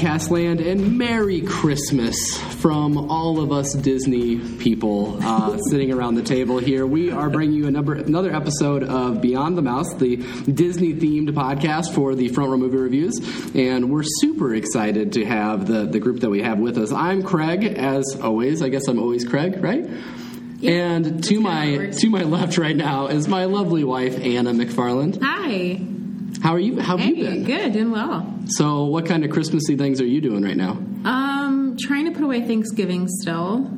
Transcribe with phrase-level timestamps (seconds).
[0.00, 6.22] podcast land, and Merry Christmas from all of us Disney people uh, sitting around the
[6.22, 6.86] table here.
[6.86, 11.92] We are bringing you number, another episode of Beyond the Mouse, the Disney themed podcast
[11.92, 13.20] for the Front Row Movie Reviews,
[13.54, 16.92] and we're super excited to have the, the group that we have with us.
[16.92, 18.62] I'm Craig, as always.
[18.62, 19.84] I guess I'm always Craig, right?
[20.62, 25.22] and to my to my left right now is my lovely wife Anna McFarland.
[25.22, 25.99] Hi.
[26.42, 26.80] How are you?
[26.80, 27.44] How have Hey, you been?
[27.44, 28.26] good, doing well.
[28.46, 30.72] So, what kind of Christmassy things are you doing right now?
[31.04, 33.70] Um, trying to put away Thanksgiving still.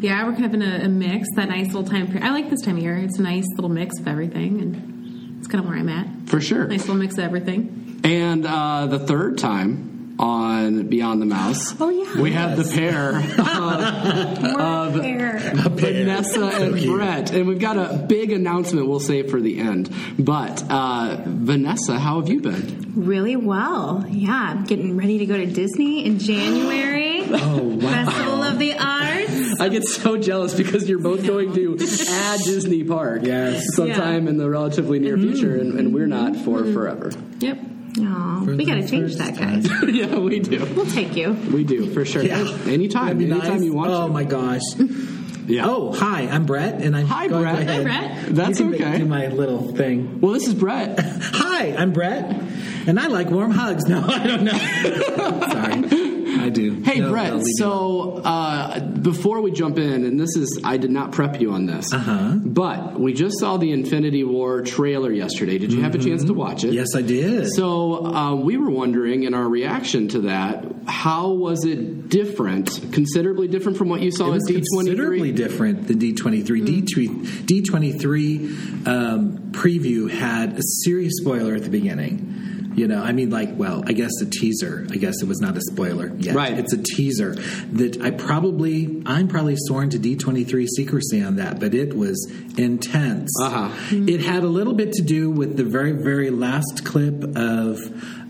[0.00, 1.26] Yeah, we're kind of in a, a mix.
[1.36, 2.22] That nice little time period.
[2.24, 2.96] I like this time of year.
[2.98, 6.06] It's a nice little mix of everything, and it's kind of where I'm at.
[6.28, 6.66] For sure.
[6.66, 8.00] Nice little mix of everything.
[8.04, 12.20] And uh, the third time on Beyond the Mouse, Oh, yeah.
[12.20, 13.16] we have the pair
[14.60, 19.92] of Vanessa and Brett, and we've got a big announcement we'll save for the end.
[20.18, 22.92] But uh, Vanessa, how have you been?
[22.94, 24.04] Really well.
[24.08, 27.02] Yeah, I'm getting ready to go to Disney in January.
[27.26, 28.04] Oh wow!
[28.04, 29.60] Festival of the Arts.
[29.60, 31.72] I get so jealous because you're both going to
[32.10, 33.64] at Disney Park Yes.
[33.74, 37.10] sometime in the relatively near future, and, and we're not for forever.
[37.40, 37.58] Yep.
[37.98, 39.68] Oh, we got to change that, guys.
[39.94, 40.64] yeah, we do.
[40.74, 41.32] We'll take you.
[41.32, 42.22] We do for sure.
[42.22, 42.38] Yeah.
[42.66, 43.62] Anytime, That'd be anytime nice.
[43.62, 44.12] you want Oh to.
[44.12, 44.60] my gosh.
[45.46, 45.66] Yeah.
[45.66, 47.54] Oh, hi, I'm Brett, and I'm Hi, going Brett.
[47.56, 47.84] Hi, ahead.
[47.84, 48.34] Brett.
[48.34, 48.98] That's you can okay.
[48.98, 50.20] Do my little thing.
[50.20, 50.98] Well, this is Brett.
[51.04, 52.24] Hi, I'm Brett,
[52.86, 53.84] and I like warm hugs.
[53.84, 54.52] No, I don't know.
[55.50, 55.82] Sorry,
[56.44, 56.82] I do.
[56.82, 57.28] Hey, No, Brett.
[57.30, 61.12] no, leave me So uh, before we jump in, and this is, I did not
[61.12, 62.34] prep you on this, Uh-huh.
[62.36, 65.58] but we just saw the Infinity War trailer yesterday.
[65.58, 66.72] Did you have a chance to watch it?
[66.72, 67.48] Yes, I did.
[67.52, 73.48] So uh, we were wondering, in our reaction to that, how was it different, considerably
[73.48, 77.46] different from what you saw it at D twenty considerably different than D23.
[77.46, 78.36] D twenty three
[78.86, 82.53] um, preview had a serious spoiler at the beginning.
[82.74, 84.86] You know, I mean, like, well, I guess a teaser.
[84.90, 86.34] I guess it was not a spoiler yet.
[86.34, 86.58] Right.
[86.58, 91.74] It's a teaser that I probably, I'm probably sworn to D23 secrecy on that, but
[91.74, 93.30] it was intense.
[93.40, 93.70] Uh-huh.
[93.90, 97.78] It had a little bit to do with the very, very last clip of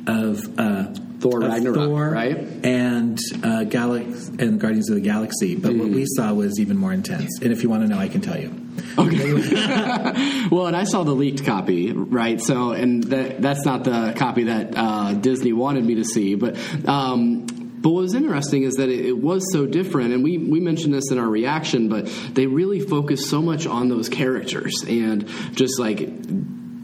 [0.06, 2.37] of uh, Thor Ragnarok, Thor right?
[2.62, 5.56] and uh, Galax and Guardians of the Galaxy.
[5.56, 5.94] But what Mm-hmm.
[5.94, 7.41] we saw was even more intense.
[7.41, 8.50] And if you want to know, I can tell you.
[10.51, 12.41] Well, and I saw the leaked copy, right?
[12.41, 16.57] So, and that, that's not the copy that uh, Disney wanted me to see, but.
[16.89, 17.47] Um,
[17.84, 20.95] but what was interesting is that it, it was so different, and we, we mentioned
[20.95, 25.79] this in our reaction, but they really focused so much on those characters and just
[25.79, 26.09] like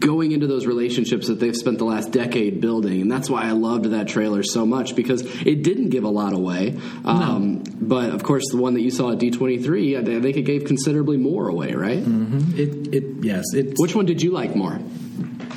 [0.01, 3.01] going into those relationships that they've spent the last decade building.
[3.01, 6.33] And that's why I loved that trailer so much because it didn't give a lot
[6.33, 6.77] away.
[7.05, 10.65] Um, But of course, the one that you saw at D23, I think it gave
[10.65, 11.99] considerably more away, right?
[12.57, 13.75] It, it yes, it.
[13.77, 14.79] Which one did you like more?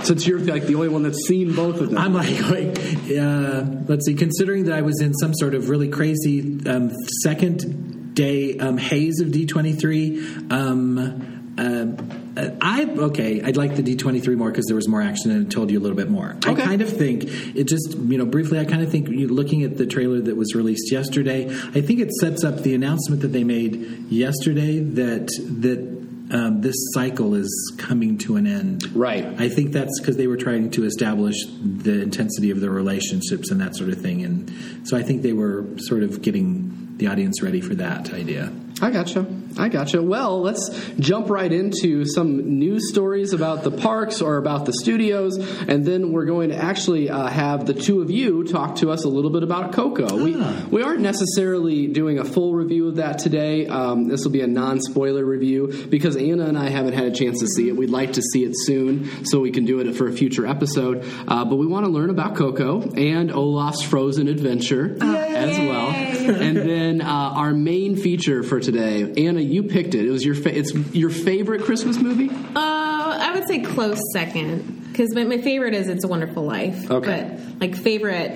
[0.02, 1.98] Since you're like the only one that's seen both of them.
[1.98, 2.76] I'm like, wait,
[3.16, 4.14] uh, let's see.
[4.14, 6.90] Considering that I was in some sort of really crazy um,
[7.22, 13.42] second day um, haze of D23, um, uh, I okay.
[13.42, 15.82] I'd like the D23 more because there was more action and it told you a
[15.82, 16.36] little bit more.
[16.44, 17.24] I kind of think
[17.54, 18.58] it just you know briefly.
[18.58, 21.46] I kind of think you looking at the trailer that was released yesterday.
[21.48, 23.76] I think it sets up the announcement that they made
[24.10, 25.28] yesterday that
[25.60, 25.94] that.
[26.30, 28.96] Um, this cycle is coming to an end.
[28.96, 29.26] Right.
[29.38, 33.60] I think that's because they were trying to establish the intensity of their relationships and
[33.60, 34.24] that sort of thing.
[34.24, 38.50] And so I think they were sort of getting the audience ready for that idea.
[38.80, 39.26] I gotcha.
[39.58, 40.02] I gotcha.
[40.02, 45.36] Well, let's jump right into some news stories about the parks or about the studios,
[45.38, 49.04] and then we're going to actually uh, have the two of you talk to us
[49.04, 50.16] a little bit about Coco.
[50.16, 50.34] We
[50.70, 53.66] we aren't necessarily doing a full review of that today.
[53.66, 57.40] Um, this will be a non-spoiler review because Anna and I haven't had a chance
[57.40, 57.76] to see it.
[57.76, 61.04] We'd like to see it soon so we can do it for a future episode.
[61.28, 65.90] Uh, but we want to learn about Coco and Olaf's Frozen Adventure as well.
[65.90, 70.06] And then uh, our main feature for today, Anna, you picked it.
[70.06, 72.30] It was your fa- it's your favorite Christmas movie.
[72.30, 76.90] Uh, I would say close second because my, my favorite is It's a Wonderful Life.
[76.90, 77.38] Okay.
[77.38, 78.30] But like favorite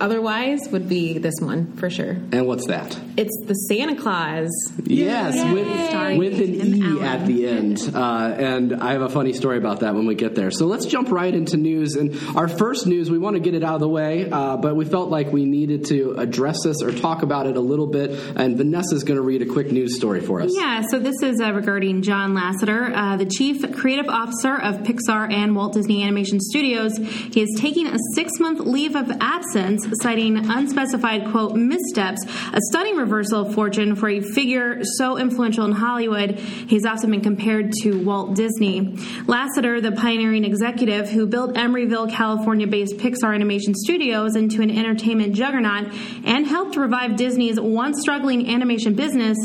[0.00, 2.16] otherwise would be this one for sure.
[2.32, 2.98] And what's that?
[3.16, 4.50] It's the Santa Clause.
[4.84, 7.04] Yes, with, with an Tim E Allen.
[7.04, 7.90] at the end.
[7.94, 10.50] Uh, and I have a funny story about that when we get there.
[10.50, 11.94] So let's jump right into news.
[11.94, 14.76] And our first news, we want to get it out of the way, uh, but
[14.76, 18.10] we felt like we needed to address this or talk about it a little bit.
[18.36, 20.50] And Vanessa's going to read a quick news story for us.
[20.54, 25.32] Yeah, so this is uh, regarding John Lasseter, uh, the chief creative officer of Pixar
[25.32, 26.96] and Walt Disney Animation Studios.
[26.98, 32.96] He is taking a six month leave of absence citing unspecified, quote, missteps, a stunning
[32.96, 36.38] reversal of fortune for a figure so influential in Hollywood.
[36.38, 38.92] He's often been compared to Walt Disney.
[39.26, 45.34] Lasseter, the pioneering executive who built Emeryville, California based Pixar Animation Studios into an entertainment
[45.34, 45.92] juggernaut
[46.24, 49.36] and helped revive Disney's once struggling animation business,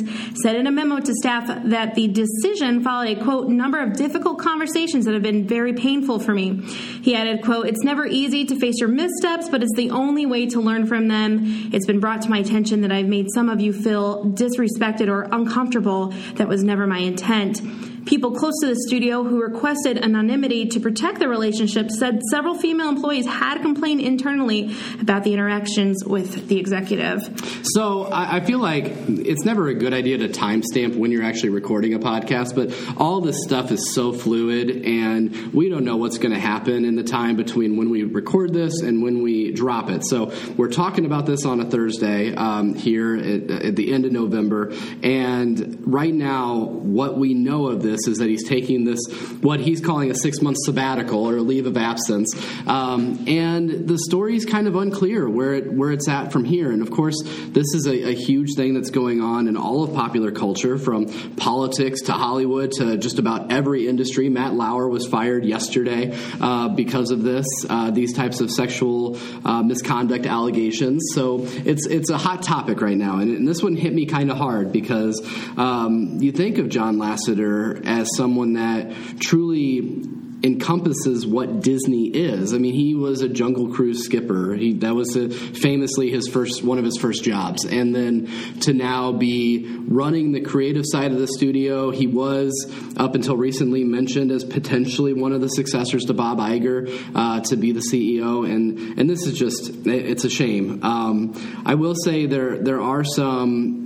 [0.42, 4.40] said in a memo to staff that the decision followed a, quote, number of difficult
[4.40, 6.62] conversations that have been very painful for me.
[7.02, 10.48] He added, quote, it's never easy to face your missteps, but it's the only way
[10.48, 11.70] to learn from them.
[11.72, 15.28] It's been brought to my attention that I've made some of you feel disrespected or
[15.32, 16.08] uncomfortable.
[16.36, 17.62] That was never my intent.
[18.06, 22.90] People close to the studio who requested anonymity to protect the relationship said several female
[22.90, 27.22] employees had complained internally about the interactions with the executive.
[27.64, 31.50] So I, I feel like it's never a good idea to timestamp when you're actually
[31.50, 36.18] recording a podcast, but all this stuff is so fluid, and we don't know what's
[36.18, 39.90] going to happen in the time between when we record this and when we drop
[39.90, 40.04] it.
[40.06, 44.12] So we're talking about this on a Thursday um, here at, at the end of
[44.12, 49.00] November, and right now, what we know of this is that he's taking this,
[49.42, 52.34] what he's calling a six month sabbatical or a leave of absence.
[52.68, 56.72] Um, and the story is kind of unclear where, it, where it's at from here.
[56.72, 59.94] And of course, this is a, a huge thing that's going on in all of
[59.94, 64.30] popular culture, from politics to Hollywood to just about every industry.
[64.30, 69.62] Matt Lauer was fired yesterday uh, because of this, uh, these types of sexual uh,
[69.64, 71.04] misconduct allegations.
[71.14, 73.20] So it's, it's a hot topic right now.
[73.20, 75.22] And, and this one hit me kind of hard because
[75.58, 80.02] um, you think of John Lasseter as someone that truly
[80.44, 82.54] encompasses what Disney is.
[82.54, 84.56] I mean, he was a Jungle Cruise skipper.
[84.56, 88.28] He, that was a, famously his first one of his first jobs, and then
[88.62, 91.92] to now be running the creative side of the studio.
[91.92, 97.12] He was up until recently mentioned as potentially one of the successors to Bob Iger
[97.16, 100.84] uh, to be the CEO, and and this is just it's a shame.
[100.84, 103.80] Um, I will say there there are some.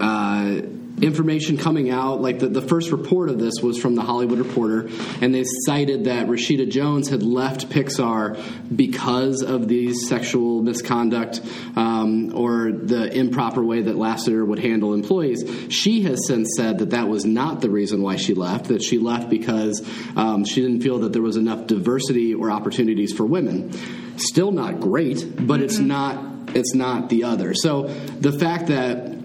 [0.00, 0.60] Uh,
[1.02, 2.20] information coming out.
[2.20, 4.88] Like the, the first report of this was from the Hollywood Reporter,
[5.20, 8.40] and they cited that Rashida Jones had left Pixar
[8.74, 11.40] because of these sexual misconduct
[11.76, 15.44] um, or the improper way that Lasseter would handle employees.
[15.70, 18.98] She has since said that that was not the reason why she left, that she
[18.98, 19.86] left because
[20.16, 23.72] um, she didn't feel that there was enough diversity or opportunities for women.
[24.18, 26.24] Still not great, but it's not
[26.54, 27.54] it's not the other.
[27.54, 27.88] So
[28.20, 29.17] the fact that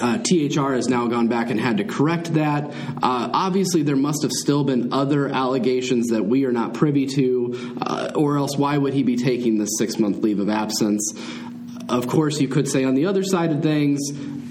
[0.00, 2.64] uh, THR has now gone back and had to correct that.
[3.02, 7.76] Uh, obviously, there must have still been other allegations that we are not privy to,
[7.80, 11.14] uh, or else why would he be taking this six month leave of absence?
[11.88, 14.00] Of course, you could say on the other side of things,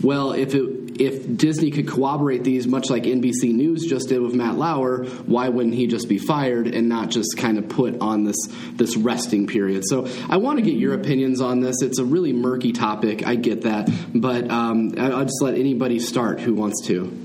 [0.02, 4.34] well, if it if Disney could corroborate these, much like NBC News just did with
[4.34, 8.24] Matt Lauer, why wouldn't he just be fired and not just kind of put on
[8.24, 8.38] this
[8.74, 9.84] this resting period?
[9.86, 11.82] So I want to get your opinions on this.
[11.82, 13.26] It's a really murky topic.
[13.26, 17.25] I get that, but um, I'll just let anybody start who wants to.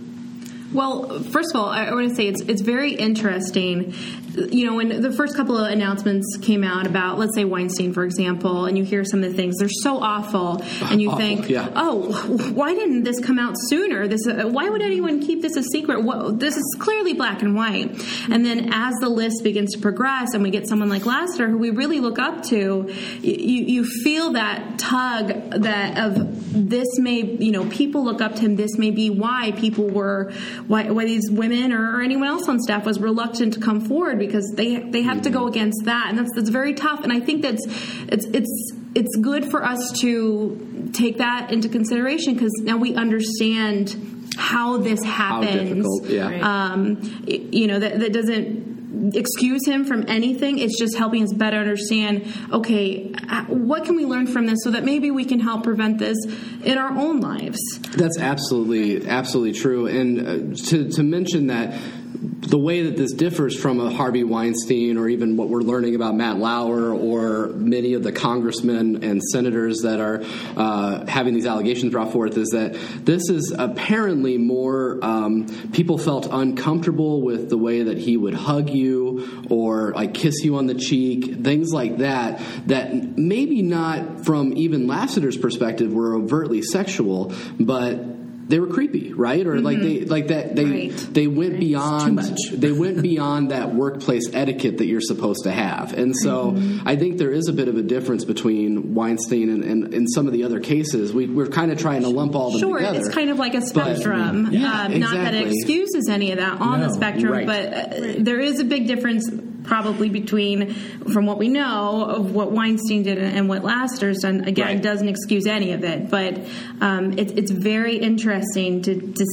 [0.73, 3.95] Well, first of all, I want to say it's it's very interesting.
[4.37, 8.05] You know, when the first couple of announcements came out about, let's say Weinstein, for
[8.05, 11.49] example, and you hear some of the things, they're so awful, and you Awful, think,
[11.49, 11.69] yeah.
[11.75, 12.13] oh,
[12.55, 14.07] why didn't this come out sooner?
[14.07, 16.05] This, uh, why would anyone keep this a secret?
[16.39, 17.91] This is clearly black and white.
[18.31, 21.59] And then as the list begins to progress, and we get someone like Lasseter, who
[21.59, 22.89] we really look up to,
[23.21, 25.29] you you feel that tug
[25.63, 28.55] that of this may, you know, people look up to him.
[28.55, 30.33] This may be why people were
[30.67, 34.19] why, why these women or, or anyone else on staff was reluctant to come forward
[34.19, 37.01] because they they have to go against that, and that's that's very tough.
[37.03, 37.65] And I think that's
[38.09, 44.27] it's it's it's good for us to take that into consideration because now we understand
[44.37, 45.69] how this happens.
[45.69, 46.71] difficult, yeah.
[46.73, 48.70] Um, you know that that doesn't
[49.15, 53.13] excuse him from anything it's just helping us better understand okay
[53.47, 56.17] what can we learn from this so that maybe we can help prevent this
[56.65, 57.61] in our own lives
[57.97, 59.87] That's absolutely absolutely true.
[59.87, 61.79] And uh, to to mention that
[62.13, 66.17] the way that this differs from a Harvey Weinstein or even what we're learning about
[66.17, 70.23] Matt Lauer or many of the congressmen and senators that are
[70.57, 72.75] uh, having these allegations brought forth is that
[73.05, 78.71] this is apparently more um, people felt uncomfortable with the way that he would hug
[78.71, 84.53] you or like kiss you on the cheek, things like that, that maybe not from
[84.57, 88.20] even Lasseter's perspective were overtly sexual, but
[88.51, 89.47] they were creepy, right?
[89.47, 90.91] Or like they like that they Right.
[91.13, 92.39] they went beyond much.
[92.53, 95.93] they went beyond that workplace etiquette that you're supposed to have.
[95.97, 99.95] And so I think there is a bit of a difference between Weinstein and, and,
[99.95, 101.13] and some of the other cases.
[101.13, 102.99] We, we're kind of trying to lump all them Sure, together.
[102.99, 104.49] it's kind of like a spectrum.
[104.51, 107.47] Yeah, um, Not that it excuses any of that on the spectrum, right.
[107.47, 109.31] but uh, there is a big difference
[109.71, 110.75] probably between,
[111.13, 114.43] from what we know of what Weinstein did and what Laster's done.
[114.45, 114.83] Again, Right.
[114.83, 116.33] doesn't excuse any of it, but
[116.81, 119.25] um, it, it's very interesting to, to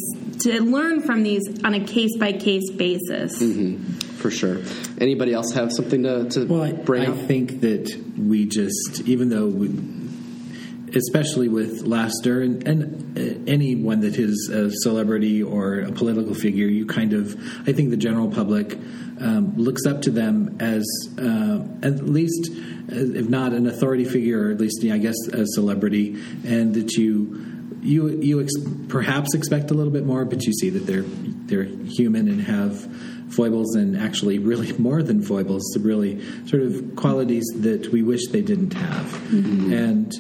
[0.42, 3.32] to learn from these on a case by case basis.
[4.22, 4.60] for sure.
[5.02, 7.18] Anybody else have something to, to Well, I, bring I up?
[7.28, 9.70] think that we just, even though, we,
[10.96, 16.68] especially with Laster and, and uh, anyone that is a celebrity or a political figure,
[16.68, 17.36] you kind of,
[17.68, 18.78] I think the general public
[19.20, 20.86] um, looks up to them as
[21.18, 25.16] uh, at least, uh, if not an authority figure, or at least, yeah, I guess,
[25.34, 27.54] a celebrity, and that you.
[27.80, 28.52] You you ex-
[28.90, 32.90] perhaps expect a little bit more, but you see that they're they're human and have
[33.30, 38.42] foibles and actually really more than foibles, really sort of qualities that we wish they
[38.42, 39.34] didn't have.
[39.34, 40.14] And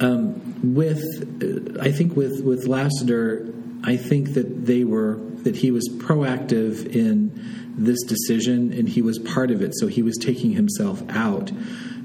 [0.00, 1.02] um, with,
[1.42, 3.54] uh, I think with with Lasseter,
[3.84, 9.18] I think that they were that he was proactive in this decision and he was
[9.18, 11.50] part of it, so he was taking himself out.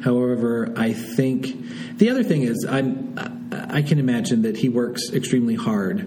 [0.04, 3.18] However, I think the other thing is I'm
[3.70, 6.02] I can imagine that he works extremely hard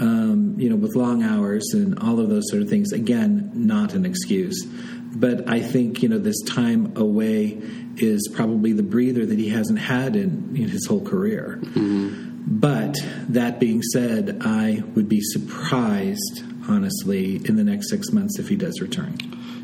[0.00, 2.92] um, you know, with long hours and all of those sort of things.
[2.92, 4.64] Again, not an excuse.
[4.64, 7.60] But I think, you know, this time away
[7.96, 11.60] is probably the breather that he hasn't had in, in his whole career.
[12.46, 12.94] But
[13.28, 18.56] that being said, I would be surprised, honestly, in the next six months if he
[18.56, 19.16] does return.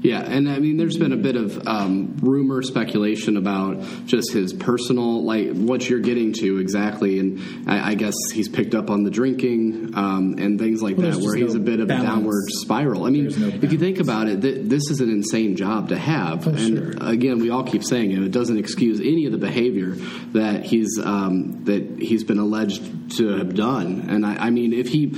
[0.03, 4.53] Yeah, and I mean, there's been a bit of um, rumor, speculation about just his
[4.53, 9.05] personal, like what you're getting to exactly, and I, I guess he's picked up on
[9.05, 11.97] the drinking um, and things like Well, that, where just he's a bit of a
[12.03, 13.05] downward spiral.
[13.07, 15.97] I mean, no if you think about it, th- this is an insane job to
[15.99, 17.09] have, Oh, and sure.
[17.09, 18.23] again, we all keep saying it.
[18.23, 19.93] It doesn't excuse any of the behavior
[20.35, 24.89] that he's um, that he's been alleged to have done, and I, I mean, if
[24.89, 25.15] he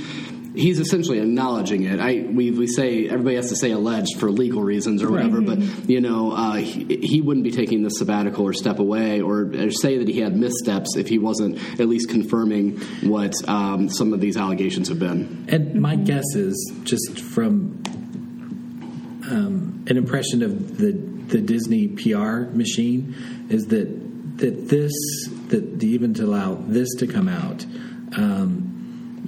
[0.57, 1.99] he's essentially acknowledging it.
[1.99, 5.59] I we, we say everybody has to say alleged for legal reasons or whatever, but
[5.87, 9.71] you know uh, he, he wouldn't be taking the sabbatical or step away or, or
[9.71, 14.19] say that he had missteps if he wasn't at least confirming what um, some of
[14.19, 15.45] these allegations have been.
[15.47, 17.83] And my guess is just from
[19.29, 20.91] um, an impression of the
[21.27, 24.93] the Disney PR machine is that that this
[25.49, 27.65] that even to allow this to come out.
[28.17, 28.76] Um,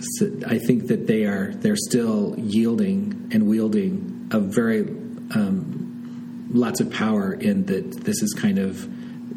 [0.02, 4.82] so I think that they are they're still yielding and wielding a very
[5.36, 8.88] um, lots of power in that this is kind of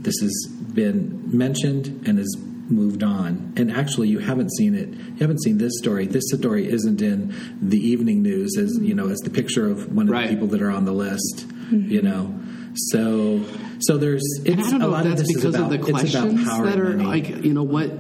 [0.03, 2.35] this has been mentioned and has
[2.69, 3.53] moved on.
[3.57, 4.89] And actually you haven't seen it.
[4.89, 6.07] You haven't seen this story.
[6.07, 10.07] This story isn't in the evening news as you know as the picture of one
[10.09, 10.29] of Right.
[10.29, 12.39] the people that are on the list you know.
[12.75, 13.45] So
[13.81, 15.65] so there's it's I don't know a lot if of that's this is because about,
[15.65, 17.91] of the it's about questions power that are like you know what.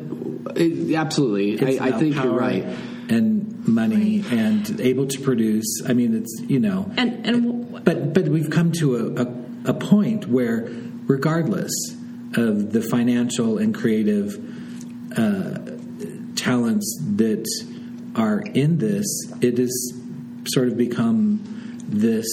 [0.56, 2.64] It, absolutely, It's I, I about think you're right.
[3.08, 5.82] and money and able to produce.
[5.86, 6.90] I mean it's you know.
[6.96, 10.68] And and But but we've come to a, a, a point where,
[11.06, 11.72] regardless
[12.36, 14.36] of the financial and creative
[15.18, 15.58] uh,
[16.36, 17.46] talents that
[18.16, 19.06] are in this,
[19.40, 19.92] it has
[20.48, 21.40] sort of become
[21.86, 22.26] this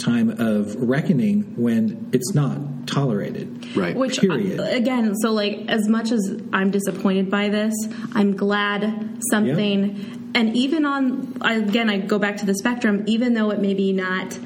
[0.00, 3.76] time of reckoning when it's not tolerated.
[3.76, 3.94] Right.
[3.94, 4.58] Which Period.
[4.58, 7.74] uh, again, so like as much as I'm disappointed by this,
[8.14, 10.30] I'm glad something.
[10.34, 13.04] And even on again, I go back to the spectrum.
[13.06, 14.38] Even though it may be not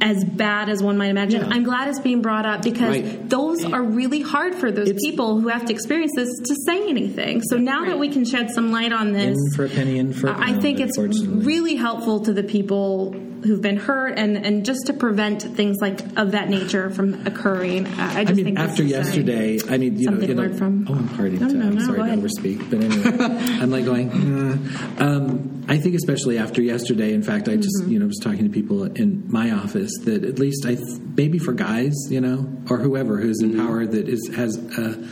[0.00, 1.50] as bad as one might imagine, Yeah.
[1.54, 3.30] I'm glad it's being brought up because Right.
[3.30, 6.88] those are really hard for those It's- people who have to experience this to say
[6.88, 7.40] anything.
[7.44, 10.12] So now that we can shed some light on this, In for a penny, in
[10.12, 14.36] for a I pound, think it's really helpful to the people who've been hurt and,
[14.36, 17.86] and just to prevent things like of that nature from occurring.
[17.86, 20.34] I I just I mean, think after uh, yesterday, I mean, you know, something you
[20.36, 20.86] to know, from.
[20.88, 21.40] oh, I'm partying.
[21.40, 24.10] No, no, no, sorry to overspeak, but anyway, I'm like going.
[24.10, 27.12] "Uh." Um, I think especially after yesterday.
[27.14, 27.92] In fact, I just Mm-hmm.
[27.92, 31.38] you know was talking to people in my office that at least I th- maybe
[31.38, 35.04] for guys, you know, or whoever who's in power that is has a,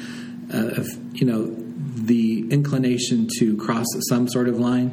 [0.53, 0.85] a, a
[1.15, 1.55] you know
[1.97, 4.91] the inclination to cross some sort of line.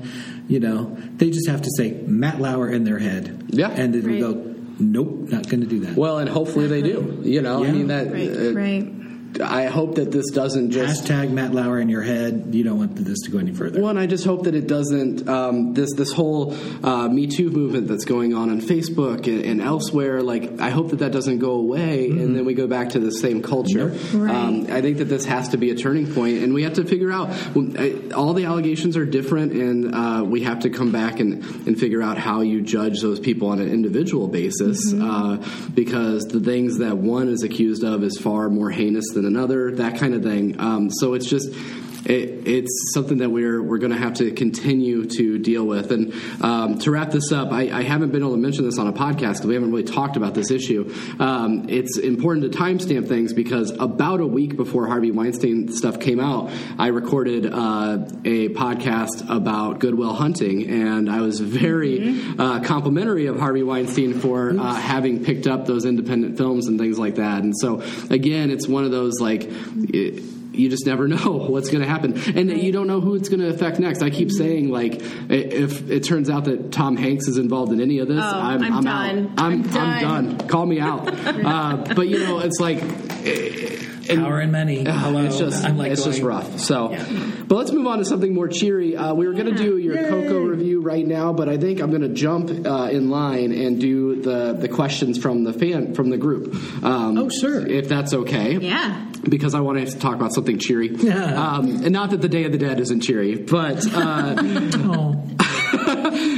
[0.48, 3.70] You know, they just have to say Matt Lauer in their head, Yeah.
[3.70, 4.20] and it Right.
[4.20, 4.44] go.
[4.80, 5.98] Nope, not going to do that.
[5.98, 7.20] Well, and hopefully they do.
[7.24, 8.12] You know, I mean that.
[8.14, 8.94] Right, uh, right.
[9.44, 12.50] I hope that this doesn't just Hashtag Matt Lauer in your head.
[12.52, 13.82] You don't want this to go any further.
[13.82, 15.28] One, I just hope that it doesn't.
[15.28, 19.62] Um, this this whole uh, Me Too movement that's going on on Facebook and, and
[19.62, 20.22] elsewhere.
[20.24, 23.12] Like, I hope that that doesn't go away, and then we go back to the
[23.12, 23.88] same culture.
[24.14, 24.34] Right.
[24.34, 26.86] Um, I think that this has to be a turning point, and we have to
[26.86, 27.30] figure out.
[28.14, 32.02] All the allegations are different, and uh, we have to come back and, and figure
[32.02, 35.38] out how you judge those people on an individual basis, uh,
[35.74, 39.72] because the things that one is accused of is far more heinous than another.
[39.72, 40.60] That kind of thing.
[40.60, 41.54] Um, so it's just
[42.06, 45.92] it, it's something that we're we're going to have to continue to deal with.
[45.92, 48.88] And um, to wrap this up, I, I, haven't been able to mention this on
[48.88, 50.94] a podcast because we haven't really talked about this issue.
[51.20, 56.20] Um, it's important to timestamp things because about a week before Harvey Weinstein stuff came
[56.20, 62.40] out, I recorded uh, a podcast about Good Will Hunting, and I was very mm-hmm.
[62.40, 66.98] uh, complimentary of Harvey Weinstein for uh, having picked up those independent films and things
[67.00, 67.44] like that.
[67.44, 69.44] And so again, it's one of those like.
[69.48, 73.30] It, you just never know what's going to happen, and you don't know who it's
[73.30, 74.02] going to affect next.
[74.02, 78.00] I keep saying, like, if it turns out that Tom Hanks is involved in any
[78.00, 79.26] of this, oh, I'm, I'm, I'm done.
[79.28, 79.32] Out.
[79.38, 79.90] I'm, I'm, done.
[79.90, 80.48] I'm done.
[80.48, 81.08] Call me out.
[81.28, 82.82] uh, but you know, it's like.
[84.10, 84.84] And, Power and money.
[84.84, 85.26] Hello.
[85.26, 86.60] It's just I'm like it's going, just rough.
[86.60, 87.32] So, yeah.
[87.48, 88.96] but let's move on to something more cheery.
[88.96, 90.10] Uh, we were going to do your Yay.
[90.10, 93.80] Coco review right now, but I think I'm going to jump uh, in line and
[93.80, 96.54] do the the questions from the fan from the group.
[96.84, 97.66] Um, oh, sure.
[97.66, 98.58] If that's okay.
[98.58, 100.96] Yeah because I want to talk about something cheery.
[100.96, 101.28] Yeah.
[101.48, 103.86] Um, and not that the Day of the Dead isn't cheery, but.
[103.94, 105.24] Uh, oh.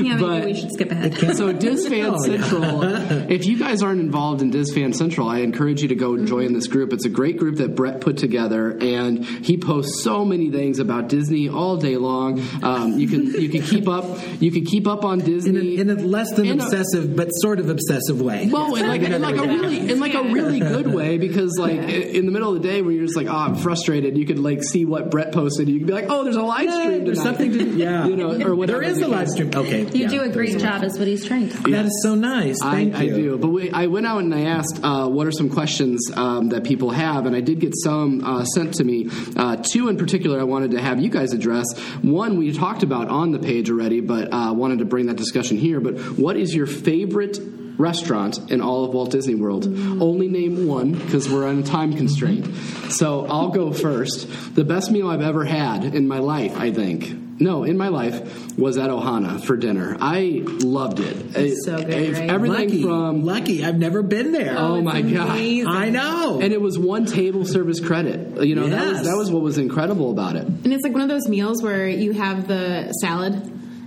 [0.10, 1.14] Yeah, maybe but, we should skip ahead.
[1.40, 2.84] So DizFan oh, Central,
[3.32, 6.68] if you guys aren't involved in DizFan Central, I encourage you to go join this
[6.68, 6.92] group.
[6.92, 11.08] It's a great group that Brett put together, and he posts so many things about
[11.08, 12.42] Disney all day long.
[12.64, 14.06] Um, you can you can keep up
[14.42, 17.30] you can keep up on Disney in a, in a less than obsessive, a, but
[17.30, 18.50] sort of obsessive way.
[18.52, 21.76] Well, in like, in like a really in like a really good way because like
[21.76, 21.88] yeah.
[21.88, 24.40] in the middle of the day where you're just like oh I'm frustrated, you could
[24.40, 25.70] like see what Brett posted.
[25.70, 27.06] You could be like oh there's a live stream.
[27.06, 28.82] There's something to yeah you know or whatever.
[28.82, 29.52] There is a live stream.
[29.54, 31.58] Okay, you yeah, do a great job, is what he's trying to.
[31.58, 31.72] say.
[31.72, 32.58] That is so nice.
[32.62, 33.14] Thank I, you.
[33.14, 36.10] I do, but we, I went out and I asked uh, what are some questions
[36.16, 39.10] um, that people have, and I did get some uh, sent to me.
[39.36, 41.66] Uh, two in particular, I wanted to have you guys address.
[42.02, 45.58] One we talked about on the page already, but uh, wanted to bring that discussion
[45.58, 45.80] here.
[45.80, 47.38] But what is your favorite
[47.80, 49.66] restaurant in all of Walt Disney World.
[49.66, 50.02] Mm.
[50.02, 52.46] Only name one because we're on a time constraint.
[52.92, 54.28] So I'll go first.
[54.54, 57.29] The best meal I've ever had in my life, I think.
[57.40, 59.96] No, in my life was at Ohana for dinner.
[60.00, 61.38] I loved it.
[61.38, 62.14] It's so good.
[62.14, 62.30] Right?
[62.30, 63.64] Everything lucky, from lucky.
[63.64, 64.56] I've never been there.
[64.58, 65.40] Oh, oh my god!
[65.40, 66.40] I know.
[66.42, 68.44] And it was one table service credit.
[68.46, 68.72] You know yes.
[68.72, 70.46] that was that was what was incredible about it.
[70.46, 73.34] And it's like one of those meals where you have the salad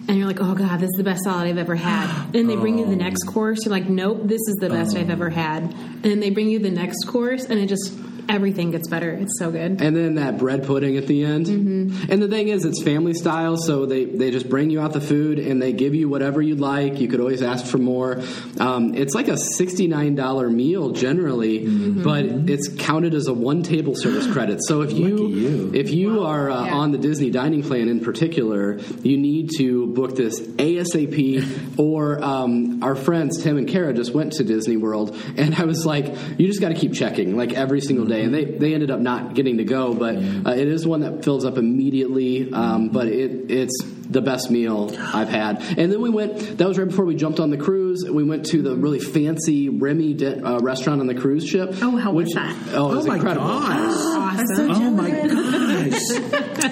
[0.08, 2.34] and you're like, oh god, this is the best salad I've ever had.
[2.34, 2.96] And they bring you the oh.
[2.96, 3.64] next course.
[3.64, 5.00] You're like, nope, this is the best oh.
[5.00, 5.62] I've ever had.
[5.62, 7.92] And then they bring you the next course, and it just
[8.28, 9.10] everything gets better.
[9.10, 9.80] It's so good.
[9.80, 11.46] And then that bread pudding at the end.
[11.46, 12.10] Mm-hmm.
[12.10, 15.00] And the thing is, it's family style, so they, they just bring you out the
[15.00, 17.00] food and they give you whatever you'd like.
[17.00, 18.22] You could always ask for more.
[18.58, 22.02] Um, it's like a $69 meal generally, mm-hmm.
[22.02, 24.60] but it's counted as a one table service credit.
[24.64, 25.70] So if you, you.
[25.74, 26.26] if you wow.
[26.26, 26.74] are uh, yeah.
[26.74, 31.78] on the Disney dining plan in particular, you need to book this ASAP.
[31.78, 35.84] or um, our friends Tim and Kara just went to Disney World, and I was
[35.84, 36.06] like,
[36.38, 38.11] you just got to keep checking, like every single day.
[38.20, 41.24] And they, they ended up not getting to go, but uh, it is one that
[41.24, 42.52] fills up immediately.
[42.52, 45.62] Um, but it, it's the best meal I've had.
[45.78, 46.58] And then we went.
[46.58, 48.04] That was right before we jumped on the cruise.
[48.08, 51.70] We went to the really fancy Remy uh, restaurant on the cruise ship.
[51.82, 52.56] Oh, how which, was that?
[52.74, 53.46] Oh, it was oh incredible.
[53.46, 54.18] Gosh.
[54.32, 54.56] Awesome.
[54.56, 55.28] So oh my gosh!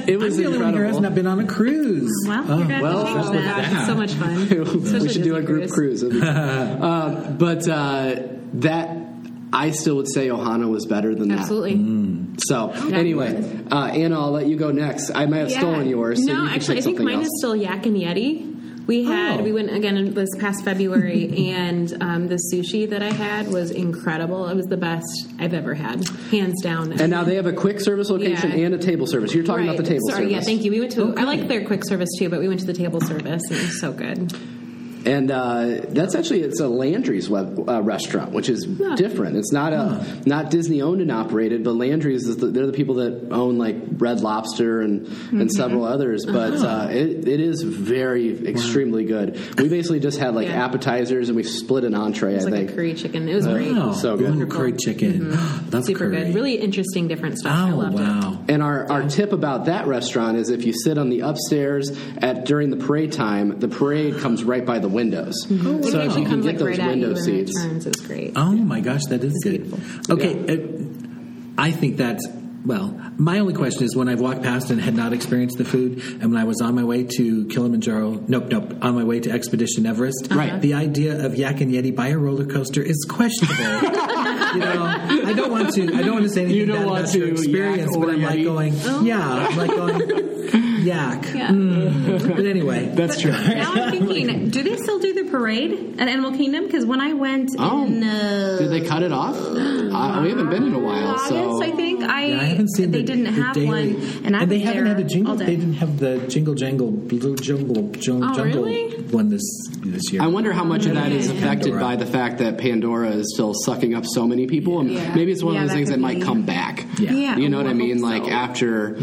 [0.09, 0.46] it was I'm the incredible.
[0.46, 2.11] Only one who hasn't been on a cruise.
[2.26, 3.70] Well, oh, well, that.
[3.70, 3.87] that.
[3.87, 4.48] so much fun.
[5.03, 6.03] we should do a group cruise.
[6.03, 6.22] cruise.
[6.22, 8.22] uh, but uh,
[8.55, 9.09] that
[9.52, 11.74] I still would say Ohana was better than Absolutely.
[11.74, 11.80] that.
[11.80, 12.06] Absolutely.
[12.06, 12.40] Mm.
[12.40, 12.96] So yeah.
[12.96, 15.10] anyway, uh, Anna, I'll let you go next.
[15.14, 15.58] I might have yeah.
[15.58, 16.24] stolen yours.
[16.24, 17.26] So no, actually, I think mine else.
[17.26, 18.46] is still Yak and Yeti.
[18.86, 19.42] We had oh.
[19.44, 24.48] we went again this past February, and um, the sushi that I had was incredible.
[24.48, 25.06] It was the best
[25.38, 26.92] I've ever had, hands down.
[27.00, 28.66] And now they have a quick service location yeah.
[28.66, 29.34] and a table service.
[29.34, 29.74] You're talking right.
[29.74, 30.32] about the table Sorry, service.
[30.32, 30.70] yeah, thank you.
[30.70, 31.02] We went to.
[31.10, 31.22] Okay.
[31.22, 33.62] I like their quick service too, but we went to the table service, and it
[33.62, 34.32] was so good
[35.06, 38.94] and uh, that's actually it's a Landry's web, uh, restaurant, which is yeah.
[38.96, 39.36] different.
[39.36, 40.04] It's not a huh.
[40.26, 43.76] not Disney owned and operated, but Landry's is the, they're the people that own like
[43.92, 45.40] Red Lobster and mm-hmm.
[45.40, 46.26] and several others.
[46.26, 46.66] But uh-huh.
[46.66, 49.24] uh, it, it is very extremely wow.
[49.26, 49.58] good.
[49.58, 50.64] We basically just had like yeah.
[50.64, 52.32] appetizers and we split an entree.
[52.32, 53.28] It was I like think a curry chicken.
[53.28, 53.54] It was oh.
[53.54, 53.94] great.
[53.94, 54.34] So good.
[54.34, 55.30] Ooh, curry chicken.
[55.30, 55.70] Mm-hmm.
[55.70, 56.24] That's super curry.
[56.24, 56.34] good.
[56.34, 57.56] Really interesting, different stuff.
[57.56, 58.38] Oh, I loved wow.
[58.46, 58.52] it.
[58.52, 62.44] And our, our tip about that restaurant is if you sit on the upstairs at
[62.44, 65.35] during the parade time, the parade comes right by the windows.
[65.46, 65.66] Mm-hmm.
[65.66, 68.33] Oh, so if you can get those right window seats, turns, it's great.
[68.37, 69.70] Oh my gosh, that is it's good.
[69.70, 70.14] Beautiful.
[70.14, 70.53] Okay, yeah.
[70.55, 72.26] uh, I think that's
[72.64, 75.98] well, my only question is when I've walked past and had not experienced the food,
[76.20, 79.31] and when I was on my way to Kilimanjaro, nope, nope, on my way to
[79.31, 80.61] Expedition Everest, right?
[80.61, 83.64] The idea of Yak and Yeti by a roller coaster is questionable.
[84.55, 84.85] you know,
[85.24, 85.85] I don't want to.
[85.94, 88.11] I don't want to say anything you don't bad want about to your experience, but
[88.11, 88.24] I'm Yeti.
[88.24, 89.03] like going, oh.
[89.03, 90.39] yeah, I'm like going.
[90.84, 91.22] Yak.
[91.22, 92.36] Mm.
[92.36, 93.32] But anyway, That's true.
[93.32, 96.66] Now I'm thinking, do they still do the parade at Animal Kingdom?
[96.66, 97.84] Because when I went Oh.
[97.86, 99.36] in uh, Did they cut it off?
[99.36, 102.70] Uh, we haven't been in a while, August, so I think I, Yeah, I haven't
[102.74, 105.34] seen they the, didn't the have daily, one, and I they haven't had a jingle.
[105.36, 108.90] They didn't have the jingle jangle blue jungle jungle, Oh, jungle really?
[109.10, 109.42] one this
[109.84, 110.22] this year.
[110.22, 111.80] I wonder how much of that is affected Pandora.
[111.80, 115.14] by the fact that Pandora is still sucking up so many people, and Yeah.
[115.14, 116.86] maybe it's one Yeah, of those that things could that might come back.
[116.98, 117.12] Yeah.
[117.12, 117.36] Yeah.
[117.36, 118.00] You know what I I mean?
[118.00, 118.96] Like after,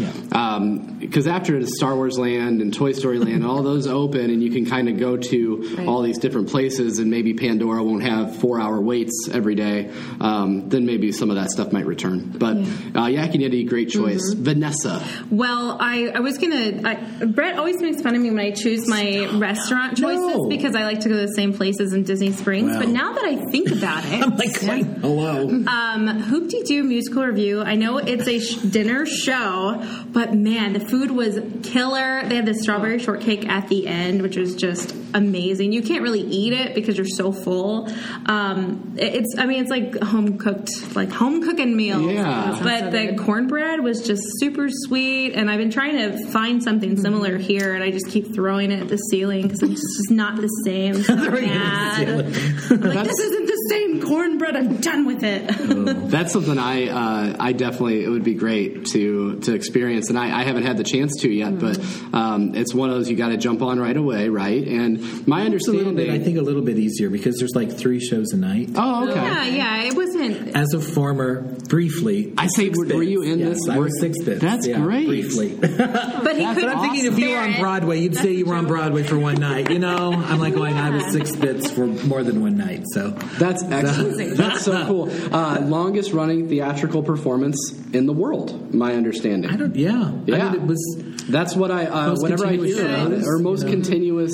[1.00, 4.50] because after the Star Wars Land and Toy Story Land, all those open, and you
[4.50, 5.86] can kind of go to Right.
[5.86, 9.90] all these different places, and maybe Pandora won't have four-hour waits every day.
[10.20, 12.30] Um, then maybe some of that stuff might return.
[12.36, 12.56] But
[12.96, 14.22] uh, Yak and Yeti, great choice.
[14.34, 14.44] Mm-hmm.
[14.44, 16.80] Vanessa, Well, I, I was gonna.
[16.84, 20.48] I, Brett always makes fun of me when I choose my restaurant choices No.
[20.48, 22.72] because I like to go to the same places in Disney Springs.
[22.72, 22.78] Wow.
[22.80, 25.48] But now that I think about it, I'm like, wait, hello.
[25.48, 27.60] um, Hoop-Dee-Doo musical revue.
[27.62, 32.22] I know it's a sh- dinner show, but man, the food was killer.
[32.26, 35.72] They had the strawberry shortcake at the end, which was just amazing.
[35.72, 37.88] You can't really eat it because you're so full.
[38.26, 42.12] Um, it's, I mean, it's like home cooked, like home cooking meals.
[42.12, 42.58] Yeah.
[42.62, 47.38] But the cornbread was just super sweet, and I've been trying to find something similar
[47.38, 50.48] here, and I just keep throwing it at the ceiling because it's just not the
[50.64, 51.02] same.
[51.08, 52.06] So Throwing it at mad.
[52.26, 54.56] the I'm like, this isn't the same cornbread.
[54.56, 56.10] I'm done with it.
[56.10, 60.40] That's something I uh, I definitely it would be great to to experience, and I,
[60.40, 61.78] I haven't had the chance to yet, but
[62.12, 64.66] um, it's one of those you got to jump on right away, right?
[64.66, 67.72] And my It's a understanding, bit, I think, a little bit easier because there's like
[67.72, 68.70] three shows a night.
[68.76, 69.14] oh okay.
[69.14, 70.56] Yeah, yeah, it wasn't.
[70.56, 73.68] As a former, briefly, I say, were, were you in Yes, this?
[73.68, 74.40] I Were- was six bits.
[74.40, 75.06] That's yeah, great.
[75.06, 75.58] Briefly.
[75.60, 76.74] But he That's couldn't.
[76.74, 79.18] But I'm thinking if you were on Broadway, you'd say you were on Broadway for
[79.18, 79.70] one night.
[79.70, 82.82] You know, I'm like going, I was six bits for more than one night.
[82.92, 84.36] So That's excellent.
[84.36, 85.34] That's so cool.
[85.34, 89.50] Uh, longest running theatrical performance in the world, my understanding.
[89.50, 89.74] I don't.
[89.76, 90.36] Yeah, Yeah.
[90.48, 93.24] I mean, it was That's what I uh, Most whenever I continuous hear about it,
[93.26, 93.72] or most you know.
[93.74, 94.32] continuous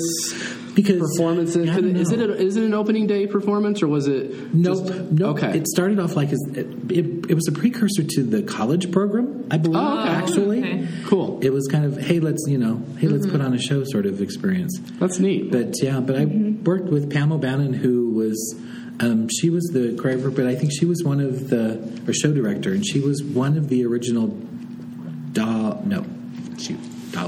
[0.75, 1.55] because performances.
[1.67, 4.53] Is it a, is it an opening day performance or was it?
[4.53, 5.37] Nope, just- nope.
[5.37, 5.57] Okay.
[5.57, 9.57] It started off like it, it, it was a precursor to the college program, I
[9.57, 9.77] believe.
[9.81, 10.09] Oh, okay.
[10.09, 10.87] Actually, Okay.
[11.05, 11.39] cool.
[11.41, 14.05] it was kind of hey, let's you know, hey, let's put on a show sort
[14.05, 14.77] of experience.
[14.99, 15.51] That's neat.
[15.51, 18.55] But yeah, but I worked with Pam O'Bannon, who was.
[18.97, 22.31] Um, she was the choreographer, but I think she was one of the or show
[22.31, 24.27] director, and she was one of the original.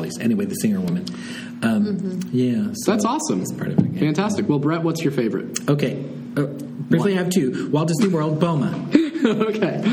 [0.08, 0.20] Doll, no, shoot, Dollies.
[0.20, 1.06] Anyway, the singer woman.
[1.64, 3.40] Um, Yeah, so That's awesome.
[3.40, 3.92] That's part of it.
[3.94, 4.00] yeah.
[4.02, 4.48] Fantastic.
[4.50, 5.60] Well, Brett, what's your favorite?
[5.70, 6.04] Okay,
[6.38, 7.70] uh, briefly, I have two.
[7.72, 8.90] Walt Disney World, Boma.
[9.26, 9.84] okay.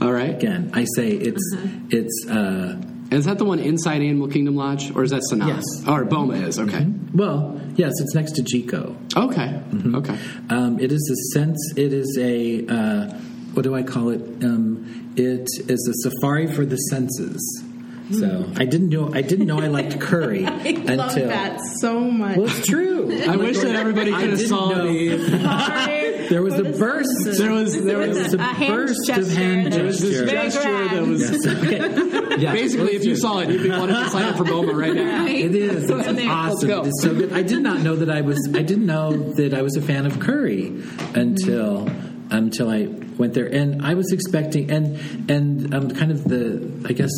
[0.00, 0.30] All right.
[0.34, 1.42] Again, I say it's
[1.90, 2.26] it's.
[2.28, 2.76] Uh,
[3.10, 5.48] Is that the one inside Animal Kingdom Lodge, or is that Sanaa?
[5.48, 5.64] Yes.
[5.88, 6.58] Or Boma is.
[6.58, 6.84] Okay.
[7.14, 8.94] well, yes, it's next to Jiko.
[9.16, 9.60] Okay.
[9.96, 10.18] Okay.
[10.50, 11.56] Um, it is a sense.
[11.76, 13.06] It is a uh,
[13.54, 14.20] what do I call it?
[14.44, 17.64] Um, it is a safari for the senses.
[18.12, 19.12] So I didn't know.
[19.12, 20.96] I didn't know I liked curry I until.
[20.96, 22.36] love that so much.
[22.36, 23.10] Well, it's true.
[23.28, 24.86] I wish that everybody I could have didn't saw know.
[24.92, 26.26] the.
[26.30, 27.08] There was a burst.
[27.38, 29.34] There was there There was was a, a hand burst of gesture.
[29.40, 30.62] hand There was this gesture.
[30.62, 31.46] gesture that was Yes.
[31.46, 32.36] Okay.
[32.42, 32.52] Yeah.
[32.52, 35.26] basically if you saw it, you'd be wanting to sign up for Boma right now.
[35.26, 35.84] It is.
[35.84, 36.68] It's Let's awesome.
[36.68, 36.82] go.
[36.82, 37.32] It is so good.
[37.32, 38.38] I did not know that I was.
[38.54, 40.66] I didn't know that I was a fan of curry
[41.14, 41.88] until
[42.30, 46.92] until I went there, and I was expecting and and um, kind of the I
[46.92, 47.10] guess.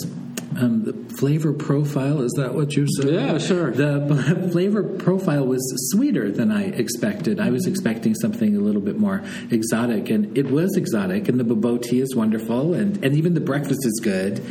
[0.61, 3.12] Um, the flavor profile is that what you said?
[3.12, 3.71] Yeah, sure.
[3.71, 7.38] The flavor profile was sweeter than I expected.
[7.38, 11.29] I was expecting something a little bit more exotic, and it was exotic.
[11.29, 14.44] And the bobotie is wonderful, and, and even the breakfast is good.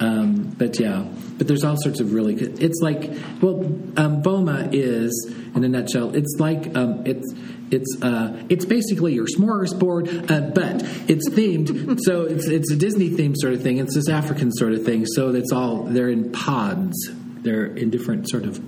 [0.00, 1.06] Um, but yeah,
[1.38, 2.62] but there's all sorts of really good.
[2.62, 3.64] It's like well,
[3.96, 6.14] um, Boma is in a nutshell.
[6.14, 7.32] It's like um, it's
[7.74, 11.98] it's uh, it's basically your smorgasbord, uh, but it's themed.
[12.02, 13.78] so it's it's a Disney themed sort of thing.
[13.78, 15.06] It's this African sort of thing.
[15.06, 16.96] So it's all they're in pods.
[17.42, 18.62] They're in different sort of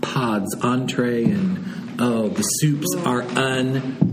[0.00, 3.22] pods, entree, and oh, the soups are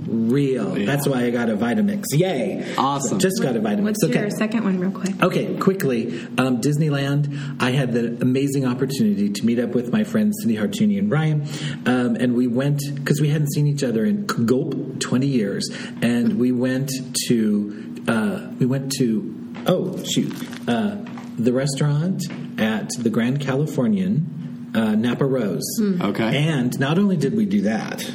[0.09, 0.85] unreal.
[0.85, 2.05] That's why I got a Vitamix.
[2.13, 2.75] Yay!
[2.77, 3.19] Awesome.
[3.19, 3.83] Just got a Vitamix.
[3.83, 4.21] What's okay.
[4.21, 5.21] your second one, real quick?
[5.21, 7.57] Okay, quickly, um, Disneyland.
[7.59, 11.47] I had the amazing opportunity to meet up with my friends Cindy Hartuni and Ryan,
[11.85, 15.69] um, and we went because we hadn't seen each other in gulp twenty years,
[16.01, 16.91] and we went
[17.27, 20.33] to uh, we went to oh shoot
[20.67, 20.97] uh,
[21.37, 22.21] the restaurant
[22.57, 25.63] at the Grand Californian uh, Napa Rose.
[25.81, 26.47] Okay.
[26.47, 28.09] and not only did we do that,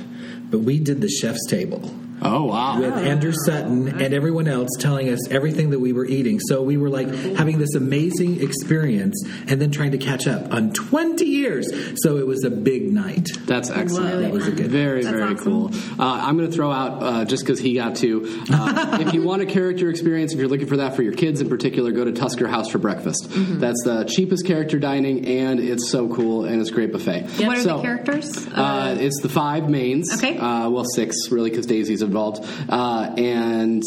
[0.55, 1.83] but we did the chef's table.
[2.25, 2.81] Oh wow!
[2.81, 6.41] with Andrew Sutton and everyone else telling us everything that we were eating.
[6.41, 10.73] So we were like having this amazing experience and then trying to catch up on
[10.73, 11.69] 20 years.
[12.03, 13.29] So it was a big night.
[13.47, 14.23] That's excellent.
[14.23, 14.71] That was a good.
[14.71, 15.45] Very, That's very awesome.
[15.45, 15.71] cool.
[16.01, 18.43] Uh, I'm going to throw out uh, just because he got to.
[18.51, 21.41] Uh, if you want a character experience, if you're looking for that for your kids
[21.41, 23.29] in particular, go to Tusker House for breakfast.
[23.31, 23.59] Mm-hmm.
[23.61, 27.23] That's the cheapest character dining, and it's so cool, and it's a great buffet.
[27.47, 28.47] What are So, the characters?
[28.49, 30.11] Uh, it's the five mains.
[30.15, 30.39] Okay.
[30.39, 33.83] Uh, well, six really, because Daisy's involved, uh, and.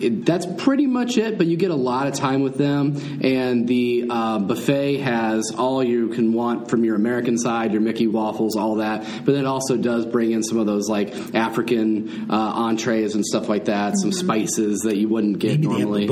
[0.00, 3.66] It, that's pretty much it, but you get a lot of time with them, and
[3.66, 8.56] the uh, buffet has all you can want from your American side, your Mickey waffles,
[8.56, 9.02] all that.
[9.24, 13.24] But then it also does bring in some of those like African uh, entrees and
[13.24, 16.06] stuff like that, some spices that you wouldn't get Maybe they have normally.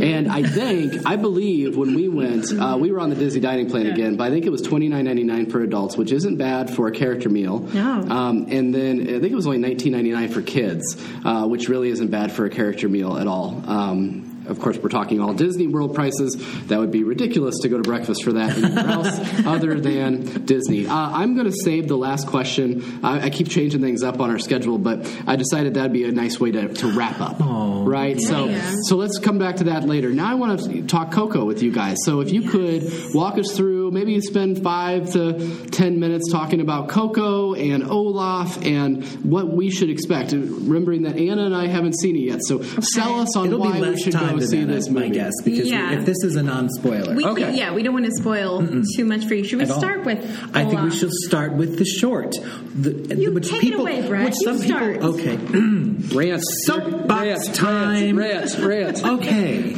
[0.00, 3.68] And I think, I believe, when we went, uh, we were on the Disney dining
[3.68, 6.36] plan again, but I think it was twenty nine ninety nine for adults, which isn't
[6.36, 7.60] bad for a character meal.
[7.60, 8.02] No.
[8.02, 11.68] Um, and then I think it was only nineteen ninety nine for kids, uh, which
[11.68, 13.62] really isn't bad for a character meal at all.
[13.66, 16.36] Um, of course, we're talking all Disney World prices.
[16.68, 19.08] That would be ridiculous to go to breakfast for that anywhere else
[19.44, 20.86] other than Disney.
[20.86, 23.00] Uh, I'm going to save the last question.
[23.04, 26.12] I, I keep changing things up on our schedule, but I decided that'd be a
[26.12, 27.38] nice way to, to wrap up.
[27.40, 28.20] right?
[28.20, 28.72] so, Yeah.
[28.84, 30.10] so let's come back to that later.
[30.10, 31.96] Now I want to talk Coco with you guys.
[32.04, 36.60] So if you could walk us through, maybe you spend five to ten minutes talking
[36.60, 40.32] about Coco and Olaf and what we should expect.
[40.32, 43.80] Remembering that Anna and I haven't seen it yet, so sell us on It'll why
[43.80, 45.14] we should go see that, this my movie.
[45.14, 45.92] guess, because Yeah.
[45.92, 47.14] if this is a non-spoiler.
[47.14, 47.56] We, Okay.
[47.56, 49.44] Yeah, we don't want to spoil too much for you.
[49.44, 49.78] Should we at all.
[49.78, 50.18] start with?
[50.54, 52.34] I think we should start with the short.
[52.74, 54.24] The, You which take it people, away, Brett.
[54.26, 54.92] Which You some start.
[54.94, 55.14] people.
[55.14, 55.36] Okay.
[56.14, 58.16] Rant, Soapbox rant, time.
[58.18, 59.02] Rant, rant.
[59.16, 59.76] Okay.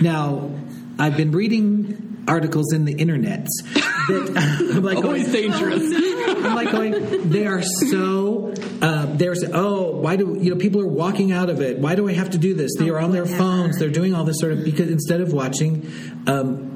[0.00, 0.50] Now,
[0.98, 5.82] I've been reading articles in the internets that I'm like Always going, dangerous.
[6.44, 7.30] I'm like going.
[7.30, 8.54] They are so.
[8.80, 11.78] Uh, they're so, oh, why do you know people are walking out of it?
[11.78, 12.72] Why do I have to do this?
[12.78, 13.78] They are on their phones.
[13.78, 15.90] They're doing all this sort of because instead of watching.
[16.26, 16.68] Um,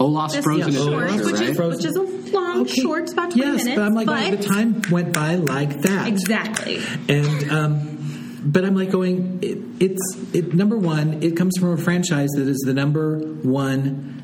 [0.00, 1.48] Olaf's This frozen is adventure, short, which, right?
[1.50, 1.76] is, Frozen.
[1.76, 3.78] which is a long okay, short, it's about 20 yes, minutes.
[3.78, 6.08] but I'm like going, the time went by like that.
[6.08, 6.80] Exactly.
[7.06, 9.40] And um, but I'm like going.
[9.42, 11.22] It, it's it, number one.
[11.22, 14.19] It comes from a franchise that is the number one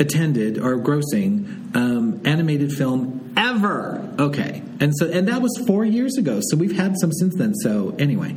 [0.00, 4.08] attended or grossing um, animated film ever.
[4.18, 6.40] Okay, and so and that was four years ago.
[6.42, 7.54] So we've had some since then.
[7.54, 8.34] So anyway,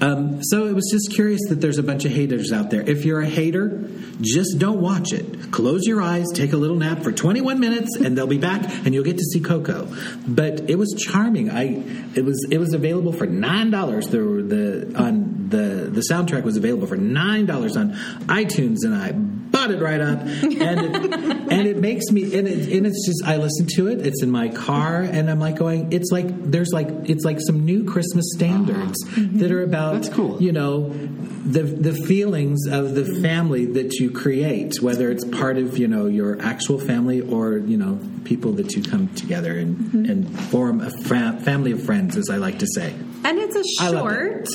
[0.00, 2.82] um, so it was just curious that there's a bunch of haters out there.
[2.82, 3.88] If you're a hater,
[4.20, 5.50] just don't watch it.
[5.50, 8.94] Close your eyes, take a little nap for 21 minutes, and they'll be back, and
[8.94, 9.88] you'll get to see Coco.
[10.26, 11.50] But it was charming.
[11.50, 11.82] I
[12.14, 14.08] it was it was available for nine dollars.
[14.08, 17.92] The the on the the soundtrack was available for nine dollars on
[18.26, 19.12] iTunes, and I
[19.56, 21.12] bought it right up, and it,
[21.52, 24.06] and it makes me and, it, and it's just I listen to it.
[24.06, 25.92] It's in my car, and I'm like going.
[25.92, 29.10] It's like there's like it's like some new Christmas standards ah.
[29.10, 29.38] mm-hmm.
[29.38, 30.40] that are about That's cool.
[30.42, 35.78] you know the the feelings of the family that you create, whether it's part of
[35.78, 40.10] you know your actual family or you know people that you come together and mm-hmm.
[40.10, 42.94] and form a fa- family of friends, as I like to say.
[43.24, 44.48] And it's a short.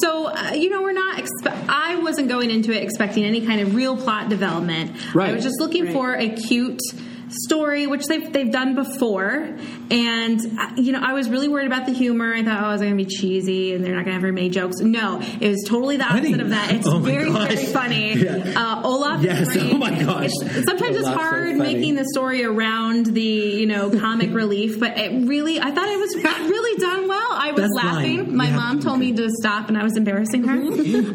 [0.00, 1.18] So, uh, you know, we're not.
[1.18, 5.14] Expe- I wasn't going into it expecting any kind of real plot development.
[5.14, 5.30] Right.
[5.30, 6.80] I was just looking for a cute
[7.28, 9.56] story, which they've they've done before.
[9.90, 12.34] And uh, you know, I was really worried about the humor.
[12.34, 14.32] I thought, oh, it's going to be cheesy, and they're not going to have very
[14.32, 14.80] many jokes.
[14.80, 16.40] No, it was totally the opposite Funny.
[16.42, 16.72] of that.
[16.72, 17.48] It's Oh very gosh.
[17.54, 18.12] very funny.
[18.26, 18.52] Yeah.
[18.56, 19.22] Uh, Olaf.
[19.22, 19.48] Yes.
[19.48, 19.72] is great.
[19.74, 20.30] Oh my gosh.
[20.42, 21.74] It's- sometimes it's Olaf's so hard funny.
[21.74, 25.98] making the story around the you know comic relief, but it really, I thought it
[25.98, 27.28] was really done well.
[27.32, 28.16] I was Best laughing.
[28.18, 28.36] line.
[28.36, 28.56] My Yeah.
[28.56, 30.54] mom told me to stop, and I was embarrassing her.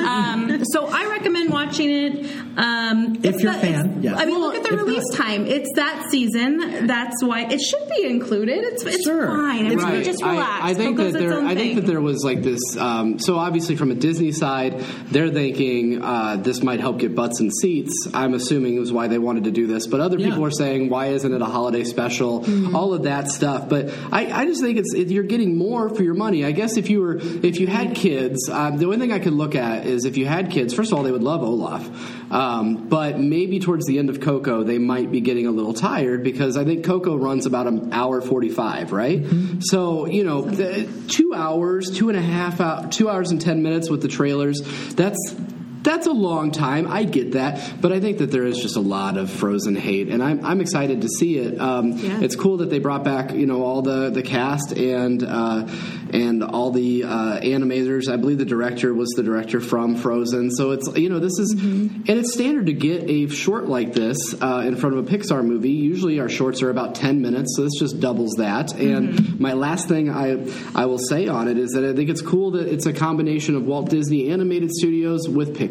[0.06, 2.26] um, so I recommend watching it.
[2.58, 4.16] Um, If you're a fan, yeah.
[4.16, 5.46] I mean, look at the If not- release time.
[5.48, 6.88] It's that season.
[6.88, 8.60] That's why it should be included.
[8.64, 9.28] It's, it's Sure.
[9.28, 9.66] fine.
[9.68, 10.06] Everybody Right.
[10.06, 10.64] just I- relax.
[10.64, 11.42] I, think that there.
[11.42, 12.60] I think that there was like this.
[12.78, 14.80] Um, so obviously, from a Disney side,
[15.12, 18.08] they're thinking uh, this might help get butts and seats.
[18.14, 19.88] I'm assuming it was why they wanted to do this.
[19.88, 22.46] But other people are saying, why isn't it a holiday special?
[22.76, 23.70] All of that stuff.
[23.70, 26.46] But I, I just think it's it, you're getting more for your money.
[26.46, 29.34] I guess if you were if you had kids, um, the only thing I could
[29.34, 30.74] look at is if you had kids.
[30.74, 31.90] First of all, they would love Olaf,
[32.32, 36.24] um, but maybe towards the end of Coco, they might be getting a little tired
[36.24, 39.26] because I think Coco runs about an hour forty five, right?
[39.60, 43.62] So you know, the, two hours, two and a half, hour, two hours and ten
[43.62, 44.62] minutes with the trailers.
[44.96, 45.36] That's
[45.84, 46.88] that's a long time.
[46.88, 50.10] I get that, but I think that there is just a lot of Frozen hate,
[50.10, 51.60] and I'm I'm excited to see it.
[51.60, 52.22] Um, Yeah.
[52.22, 55.68] It's cool that they brought back you know all the the cast and uh,
[56.14, 58.12] and all the uh, animators.
[58.12, 61.52] I believe the director was the director from Frozen, so it's you know this is
[61.54, 65.44] and it's standard to get a short like this uh, in front of a Pixar
[65.44, 65.72] movie.
[65.72, 68.74] Usually our shorts are about ten minutes, so this just doubles that.
[68.74, 70.38] And my last thing I
[70.76, 73.56] I will say on it is that I think it's cool that it's a combination
[73.56, 75.71] of Walt Disney Animated Studios with Pixar.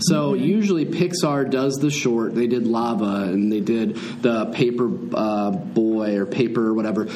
[0.00, 2.34] So usually Pixar does the short.
[2.34, 7.08] They did Lava and they did the Paper uh, Boy or Paper or whatever.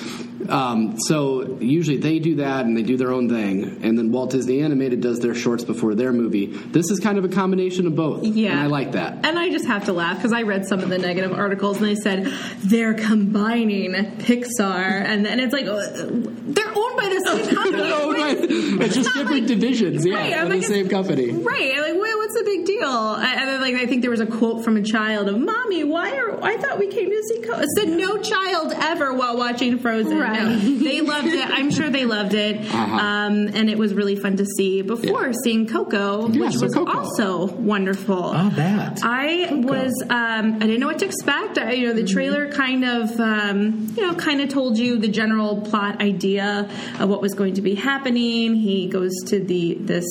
[0.48, 4.30] Um, so usually they do that and they do their own thing, and then Walt
[4.30, 6.46] Disney Animated does their shorts before their movie.
[6.46, 8.52] This is kind of a combination of both, Yeah.
[8.52, 9.24] and I like that.
[9.24, 11.86] And I just have to laugh because I read some of the negative articles and
[11.86, 12.26] they said
[12.58, 17.76] they're combining Pixar and then it's like uh, they're owned by the same company.
[17.78, 18.38] No, right.
[18.82, 21.30] It's just different like- divisions, yeah, Right, I'm of the same company.
[21.30, 21.72] Right.
[21.74, 23.14] I'm like, wait, what's the big deal?
[23.14, 26.16] And then, like, I think there was a quote from a child of, "Mommy, why
[26.16, 27.54] are I thought we came to see?" Co-.
[27.54, 30.31] I said, "No child ever while watching Frozen." Right.
[30.32, 31.48] No, they loved it.
[31.48, 32.96] I'm sure they loved it, Uh-huh.
[32.96, 34.82] um, and it was really fun to see.
[34.82, 36.90] Before seeing Coco, Yeah, which so was Coco.
[36.98, 38.32] also wonderful.
[38.34, 39.00] Oh, that.
[39.02, 41.58] I was um, I didn't know what to expect.
[41.58, 45.08] I, you know, the trailer kind of um, you know kind of told you the
[45.08, 46.68] general plot idea
[46.98, 48.54] of what was going to be happening.
[48.54, 50.06] He goes to the this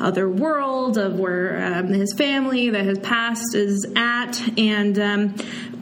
[0.00, 5.34] other world of where um, his family that his past is at, and um,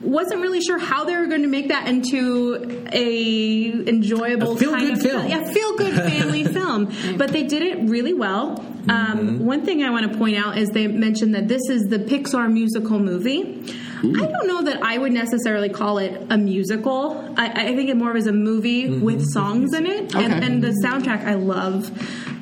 [0.05, 4.93] wasn't really sure how they were going to make that into a enjoyable A kind
[4.93, 5.27] of film.
[5.27, 6.93] Yeah, feel good family film.
[7.17, 8.65] But they did it really well.
[8.89, 11.99] Um, One thing I want to point out is they mentioned that this is the
[11.99, 13.63] Pixar musical movie.
[14.03, 17.35] I don't know that I would necessarily call it a musical.
[17.39, 20.63] I, I think it more of is a movie with songs in it, and, and
[20.63, 21.91] the soundtrack I love.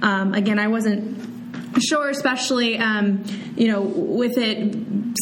[0.02, 1.20] Um, again, I wasn't
[1.80, 3.22] sure, especially um,
[3.56, 4.74] you know with it.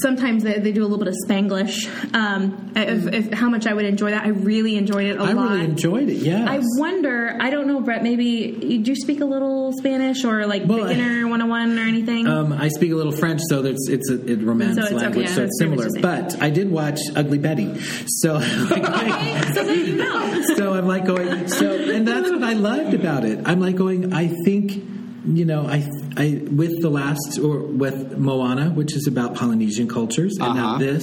[0.03, 1.87] Sometimes they, they do a little bit of Spanglish.
[2.15, 5.33] Um, if, if, how much I would enjoy that, I really enjoyed it a I
[5.33, 5.49] lot.
[5.49, 6.19] I really enjoyed it.
[6.19, 6.47] yeah.
[6.49, 7.37] I wonder.
[7.41, 8.03] I don't know, Brett.
[8.03, 12.27] Maybe do you speak a little Spanish or like Well, beginner 101 or anything?
[12.27, 15.03] Um, I speak a little French, so it's it's a it romance So it's okay,
[15.03, 15.89] language, yeah, so it's similar.
[15.91, 18.37] pretty much the But I did watch Ugly Betty, so
[18.71, 20.43] okay, so you know.
[20.57, 21.49] so I'm like going.
[21.49, 23.41] So and that's what I loved about it.
[23.47, 24.13] I'm like going.
[24.13, 24.83] I think
[25.25, 30.37] you know I I with the last or with Moana, which is about Polynesian cultures,
[30.41, 30.79] and now Uh-huh.
[30.79, 31.03] this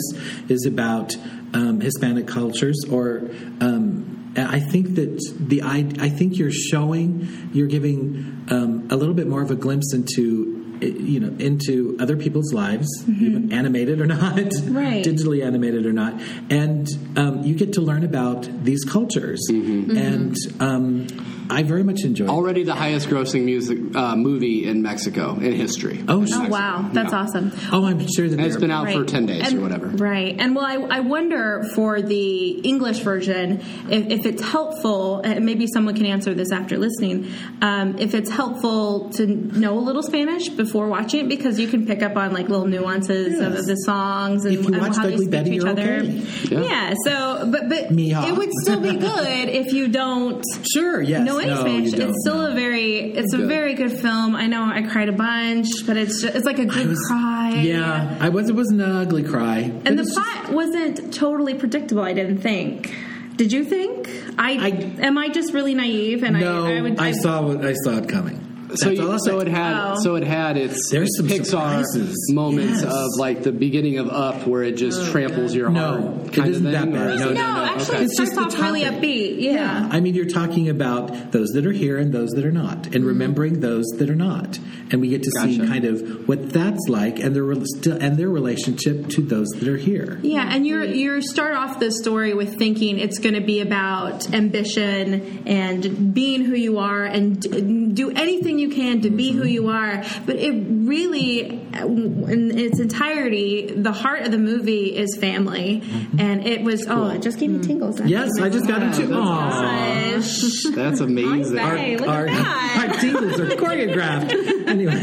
[0.50, 1.16] is about
[1.54, 3.30] um, Hispanic cultures or.
[3.62, 9.16] Um, I think that the I, I think you're showing you're giving um, a little
[9.16, 14.06] bit more of a glimpse into you know into other people's lives, even animated or
[14.18, 15.04] not, Right.
[15.04, 21.08] digitally animated or not, and um, you get to learn about these cultures, and um,
[21.50, 22.26] I very much enjoy.
[22.26, 22.30] it.
[22.30, 26.04] Already the highest grossing music uh, movie in Mexico in history.
[26.08, 27.20] Oh, Oh wow, that's Yeah.
[27.20, 27.52] awesome.
[27.72, 29.88] Oh, I'm sure that And it's they're- been out for 10 days And- or whatever.
[29.88, 30.36] Right.
[30.38, 35.68] And well, I, I wonder for the English version if, if it's helpful, and maybe
[35.68, 37.28] someone can answer this after listening,
[37.62, 41.86] um, if it's helpful to know a little Spanish before watching it because you can
[41.86, 43.60] pick up on like little nuances of, Yes.
[43.62, 45.82] of the songs and, If you and watch how they speak Betty, to each other.
[46.02, 46.24] okay.
[46.50, 46.62] Yeah.
[46.64, 46.94] Yeah.
[47.06, 48.28] So, but, but Mija.
[48.28, 51.66] it would still be good if you don't sure, yes, know no.
[51.68, 52.52] It's still no.
[52.52, 54.36] a very, it's a very good film.
[54.36, 57.52] I know I cried a bunch, but it's just, it's like a good was- cry.
[57.62, 58.50] Yeah, I was.
[58.50, 62.02] It wasn't an ugly cry, And the it's just- plot wasn't totally predictable.
[62.04, 62.94] I didn't think.
[63.36, 64.10] Did you think?
[64.40, 66.24] I, I- am I just really naive?
[66.24, 67.00] And no, I, I would.
[67.00, 68.47] I saw what I saw it coming.
[68.76, 69.96] So, you, I'll so it had Oh.
[70.02, 71.46] so it had its There's some Pixar
[71.86, 72.32] surprises.
[72.34, 72.92] moments Yes.
[72.94, 76.34] of like the beginning of Up where it just oh, tramples your No, heart it
[76.34, 77.08] kind isn't of that bad.
[77.08, 77.64] or- No, no, no, no.
[77.64, 78.04] actually, Okay.
[78.04, 79.42] it It's just starts off really upbeat.
[79.42, 79.88] Yeah.
[79.92, 82.96] I mean, you're talking about those that are here and those that are not, and
[82.96, 83.06] mm-hmm.
[83.06, 84.60] remembering those that are not,
[84.92, 89.08] and we get to see kind of what that's like, and their and their relationship
[89.10, 90.20] to those that are here.
[90.24, 94.34] Yeah, and you're you start off the story with thinking it's going to be about
[94.34, 99.46] ambition and being who you are and d- do anything you can to be who
[99.46, 100.04] you are.
[100.26, 100.54] But it
[100.88, 105.84] really, in its entirety, the heart of the movie is family,
[106.18, 108.00] and it was oh, it just gave me tingles.
[108.02, 109.10] Yes, I just got into.
[109.10, 110.76] Wow, Aww.
[110.76, 111.56] That's amazing.
[111.56, 112.90] Look at that.
[112.90, 114.32] our tingles are choreographed.
[114.68, 114.96] anyway,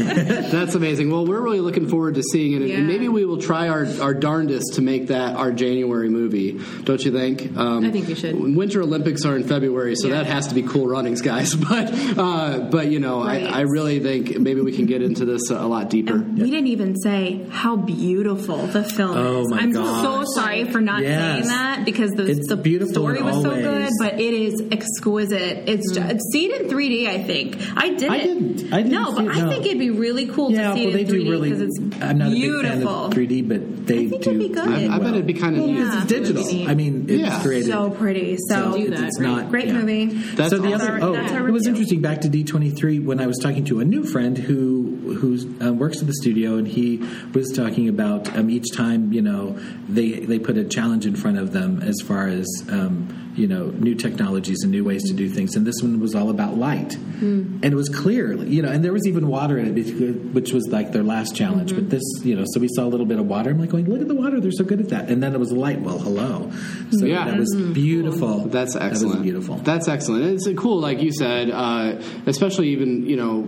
[0.51, 1.11] That's amazing.
[1.11, 2.77] Well, we're really looking forward to seeing it, Yeah.
[2.77, 6.59] and maybe we will try our, our darndest to make that our January movie.
[6.83, 7.55] Don't you think?
[7.57, 8.35] Um, I think we should.
[8.55, 10.15] Winter Olympics are in February, so Yeah.
[10.23, 11.55] that has to be cool runnings, guys.
[11.65, 13.43] But uh, but you know, Right.
[13.43, 16.17] I, I really think maybe we can get into this a lot deeper.
[16.17, 19.49] We didn't even say how beautiful the film Oh, is.
[19.49, 20.01] my I'm gosh.
[20.01, 21.35] so sorry for not Yes.
[21.45, 24.61] saying that because the, It's the beautiful story was all so good, but it is
[24.71, 25.67] exquisite.
[25.69, 27.07] It's just, see it in 3D.
[27.07, 28.09] I think I did.
[28.09, 28.73] I didn't.
[28.73, 30.85] I didn't no, see but it, I think it'd be really cool Yeah, to see
[30.87, 31.49] well, it they in 3D do really.
[31.49, 33.05] because it's I'm not beautiful.
[33.05, 34.29] a big fan of 3D, but they I think do.
[34.31, 34.65] it'd be good.
[34.67, 35.97] really I, I bet it'd be kind of Yeah.
[35.97, 36.67] It's digital.
[36.69, 37.41] I mean, it's Yeah.
[37.41, 37.67] created.
[37.71, 38.37] so pretty.
[38.49, 39.73] So, do it's, it's not great yeah.
[39.73, 40.05] movie.
[40.05, 41.03] That's so the awesome.
[41.03, 42.01] other, oh, it was interesting.
[42.01, 45.37] Back to D twenty three when I was talking to a new friend who who
[45.65, 46.97] uh, works at the studio, and he
[47.33, 51.37] was talking about um, each time you know they they put a challenge in front
[51.37, 55.29] of them as far as um, you know new technologies and new ways to do
[55.29, 57.59] things, and this one was all about light, Hmm.
[57.63, 60.67] and it was clear, you know, and there was even water in it, which was
[60.67, 61.71] like their last challenge.
[61.71, 61.81] Mm-hmm.
[61.81, 63.51] But this, you know, so we saw a little bit of water.
[63.51, 65.09] I'm like going, look at the water; they're so good at that.
[65.09, 65.79] And then it was light.
[65.81, 66.51] Well, hello.
[66.91, 67.25] So Yeah.
[67.25, 68.39] that was beautiful.
[68.47, 69.15] That's That excellent.
[69.15, 69.55] was beautiful.
[69.57, 70.25] That's excellent.
[70.25, 73.47] It's cool, like you said, uh, especially even you know.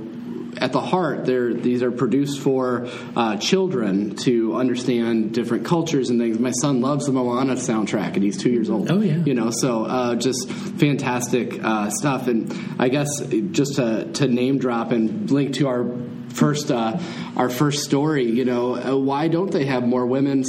[0.59, 6.19] At the heart, they're, these are produced for uh, children to understand different cultures and
[6.19, 6.39] things.
[6.39, 8.91] My son loves the Moana soundtrack, and he's two years old.
[8.91, 9.17] Oh, yeah.
[9.17, 12.27] you know, so uh, just fantastic uh, stuff.
[12.27, 15.85] And I guess just to, to name drop and link to our
[16.29, 16.99] first uh,
[17.35, 20.43] our first story, you know, uh, why don't they have more women?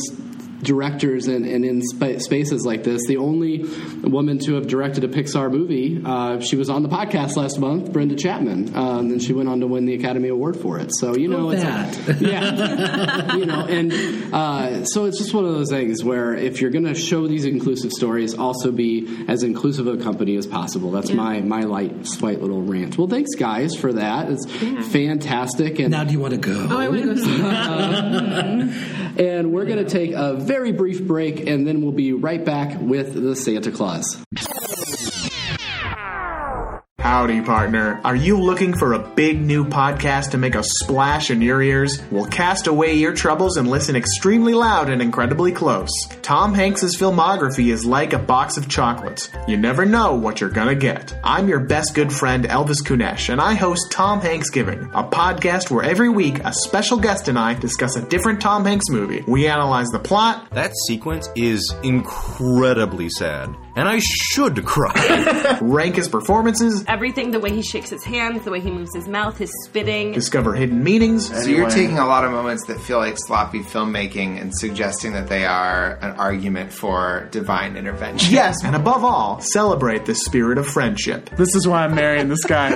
[0.62, 3.06] Directors and, and in spa- spaces like this.
[3.06, 3.64] The only
[4.02, 7.92] woman to have directed a Pixar movie, uh, she was on the podcast last month,
[7.92, 10.90] Brenda Chapman, um, and she went on to win the Academy Award for it.
[10.98, 12.20] So you know, Oh, it's that.
[12.20, 13.92] yeah, you know, and
[14.34, 17.44] uh, so it's just one of those things where if you're going to show these
[17.44, 20.90] inclusive stories, also be as inclusive of a company as possible.
[20.90, 22.98] That's my my light, slight little rant.
[22.98, 24.28] Well, thanks guys for that.
[24.30, 24.46] It's
[24.92, 26.66] fantastic, and Now, do you want to go?
[26.70, 27.38] Oh, I want to go see
[29.18, 32.80] and we're going to take a very brief break, and then we'll be right back
[32.80, 34.24] with the Santa Clause.
[37.08, 38.02] Howdy, partner.
[38.04, 42.02] Are you looking for a big new podcast to make a splash in your ears?
[42.10, 45.88] Well, cast away your troubles and listen extremely loud and incredibly close.
[46.20, 49.30] Tom Hanks's filmography is like a box of chocolates.
[49.48, 51.18] You never know what you're gonna get.
[51.24, 55.70] I'm your best good friend Elvis Kunesh, and I host Tom Hanks Giving, a podcast
[55.70, 59.24] where every week a special guest and I discuss a different Tom Hanks movie.
[59.26, 63.48] We analyze the plot, That sequence is incredibly sad,
[63.78, 65.56] and I should cry.
[65.60, 69.06] rank his performances, Everything, the way he shakes his hands, the way he moves his
[69.06, 70.12] mouth, his spitting.
[70.12, 74.40] discover hidden meanings, So you're taking a lot of moments that feel like sloppy filmmaking
[74.40, 78.32] and suggesting that they are an argument for divine intervention.
[78.32, 81.30] Yes, and above all, celebrate the spirit of friendship.
[81.36, 82.74] This is why I'm marrying this guy.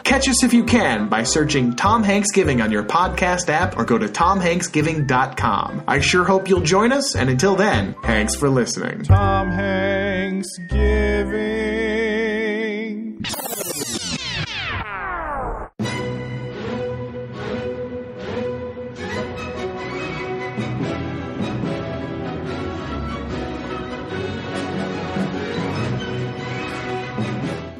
[0.04, 3.84] Catch us if you can by searching Tom Hanks Giving on your podcast app or
[3.84, 5.84] go to tomhanksgiving.com.
[5.88, 9.04] I sure hope you'll join us, and until then, thanks for listening.
[9.04, 9.89] Tom Hanks
[10.68, 12.30] giving.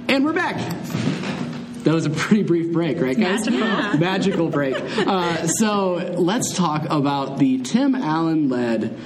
[0.09, 0.80] And we're back.
[1.85, 3.49] That was a pretty brief break, right, guys?
[3.49, 3.99] Magical.
[3.99, 4.75] Magical break.
[4.77, 8.99] Uh, so let's talk about the Tim Allen led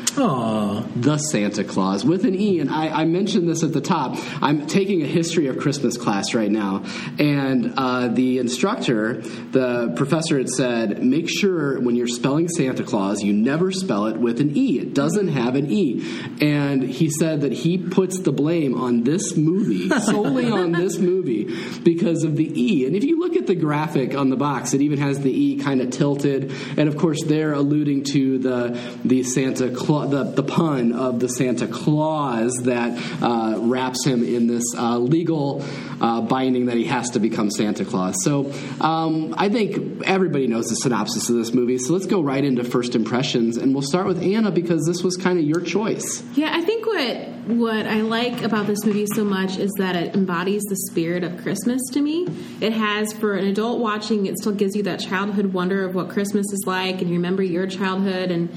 [0.96, 2.58] The Santa Clause with an E.
[2.58, 4.18] And I, I mentioned this at the top.
[4.42, 6.84] I'm taking a history of Christmas class right now.
[7.18, 13.22] And uh, the instructor, the professor had said, make sure when you're spelling Santa Claus,
[13.22, 14.80] you never spell it with an E.
[14.80, 16.04] It doesn't have an E.
[16.40, 21.44] And he said that he puts the blame on this movie, solely on this movie,
[21.80, 22.63] because of the E.
[22.86, 25.58] And if you look at the graphic on the box, it even has the E
[25.58, 26.52] kind of tilted.
[26.76, 31.28] And of course, they're alluding to the the Santa Clause, the, the pun of the
[31.28, 35.64] Santa Clause that uh, wraps him in this uh, legal
[36.00, 38.16] uh, binding that he has to become Santa Claus.
[38.22, 41.78] So um, I think everybody knows the synopsis of this movie.
[41.78, 45.16] So let's go right into first impressions, and we'll start with Anna because this was
[45.16, 46.22] kind of your choice.
[46.34, 50.14] Yeah, I think what what I like about this movie so much is that it
[50.14, 52.26] embodies the spirit of Christmas to me.
[52.60, 56.08] It has for an adult watching, it still gives you that childhood wonder of what
[56.08, 58.30] Christmas is like, and you remember your childhood.
[58.30, 58.48] And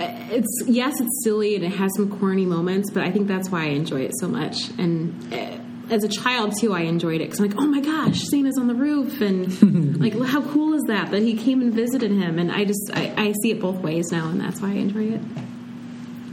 [0.00, 3.62] it's yes, it's silly and it has some corny moments, but I think that's why
[3.62, 4.68] I enjoy it so much.
[4.78, 5.58] And eh,
[5.90, 8.68] as a child too, I enjoyed it because I'm like, oh my gosh, Santa's on
[8.68, 12.38] the roof, and like how cool is that that he came and visited him.
[12.38, 15.14] And I just I, I see it both ways now, and that's why I enjoy
[15.14, 15.20] it.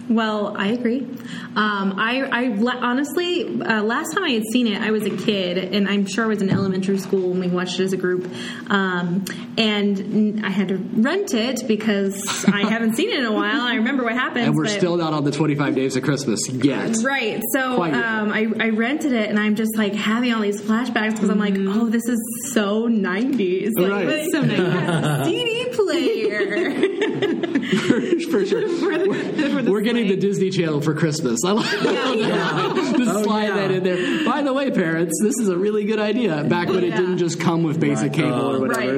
[0.10, 1.02] Well, I agree.
[1.56, 5.10] Um, I, I la- honestly, uh, last time I had seen it, I was a
[5.16, 7.98] kid, and I'm sure I was in elementary school when we watched it as a
[7.98, 8.30] group.
[8.70, 9.24] Um,
[9.58, 13.62] and I had to rent it because I haven't seen it in a while.
[13.62, 14.46] I remember what happened.
[14.48, 16.98] And we're but- still not on the 25 days of Christmas yet.
[17.04, 17.42] Right.
[17.54, 21.30] So um, I, I rented it, and I'm just like having all these flashbacks because
[21.30, 22.20] I'm like, oh, this is
[22.54, 23.72] so 90s.
[23.78, 24.28] Like, Right.
[24.32, 25.26] so 90s.
[25.26, 26.72] CD player.
[28.32, 28.62] for sure.
[28.82, 31.40] We're, we're getting ruining the Disney Channel for Christmas.
[31.46, 32.94] I like that.
[32.98, 33.56] Just Oh, slide yeah.
[33.56, 34.26] that in there.
[34.26, 36.44] By the way, parents, this is a really good idea.
[36.44, 38.98] Back when it didn't just come with basic cable or whatever.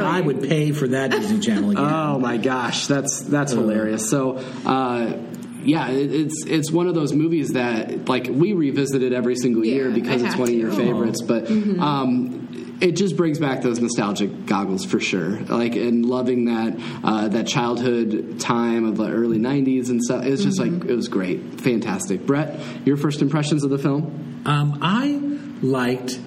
[0.00, 1.84] Oh, I would pay for that Disney Channel again.
[2.14, 4.08] Oh my gosh, that's that's hilarious.
[4.08, 4.36] So.
[4.64, 5.18] Uh,
[5.66, 9.88] yeah, it's it's one of those movies that like we revisit it every single year
[9.88, 11.22] Yeah, because I it's have one of your favorites.
[11.22, 11.80] But Mm-hmm.
[11.82, 12.48] um,
[12.80, 15.38] it just brings back those nostalgic goggles for sure.
[15.40, 20.24] Like and loving that uh, that childhood time of the early '90s and stuff.
[20.24, 20.80] It's just Mm-hmm.
[20.80, 22.26] like it was great, fantastic.
[22.26, 24.42] Brett, your first impressions of the film?
[24.46, 25.18] Um, I
[25.62, 26.18] liked,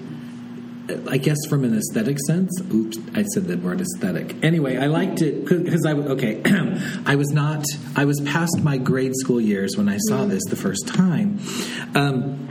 [1.08, 2.50] I guess, from an aesthetic sense.
[2.72, 4.42] Oops, I said that word aesthetic.
[4.42, 6.42] Anyway, I liked it because I okay,
[7.06, 10.56] I was not, I was past my grade school years when I saw this the
[10.56, 11.38] first time.
[11.94, 12.47] Um,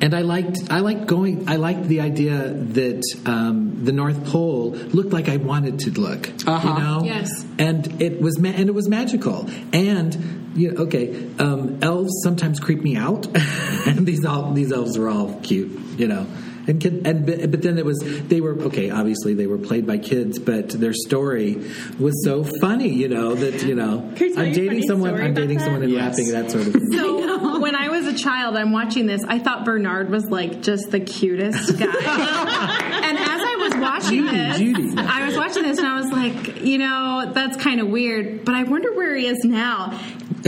[0.00, 1.48] and I liked, I liked going.
[1.48, 6.28] I liked the idea that um, the North Pole looked like I wanted to look.
[6.46, 6.68] Uh-huh.
[6.68, 7.44] You know, Yes.
[7.58, 12.58] and it was ma- and it was magical and you know, okay um, elves sometimes
[12.60, 13.26] creep me out
[13.86, 16.26] and these all these elves are all cute you know
[16.66, 17.98] and kid, and but but then it was
[18.28, 21.56] they were okay obviously they were played by kids but their story
[21.98, 25.20] was so funny you know that you know Can I tell I'm dating someone I'm
[25.32, 25.64] about dating that?
[25.64, 26.18] someone and Yes.
[26.18, 26.92] laughing that sort of thing.
[26.92, 29.22] So when I was a child, I'm watching this.
[29.26, 31.84] I thought Bernard was like just the cutest guy.
[31.86, 34.94] and as I was watching Judy, this, Judy.
[34.98, 38.44] I was watching this and I was like, you know, that's kind of weird.
[38.44, 39.98] But I wonder where he is now.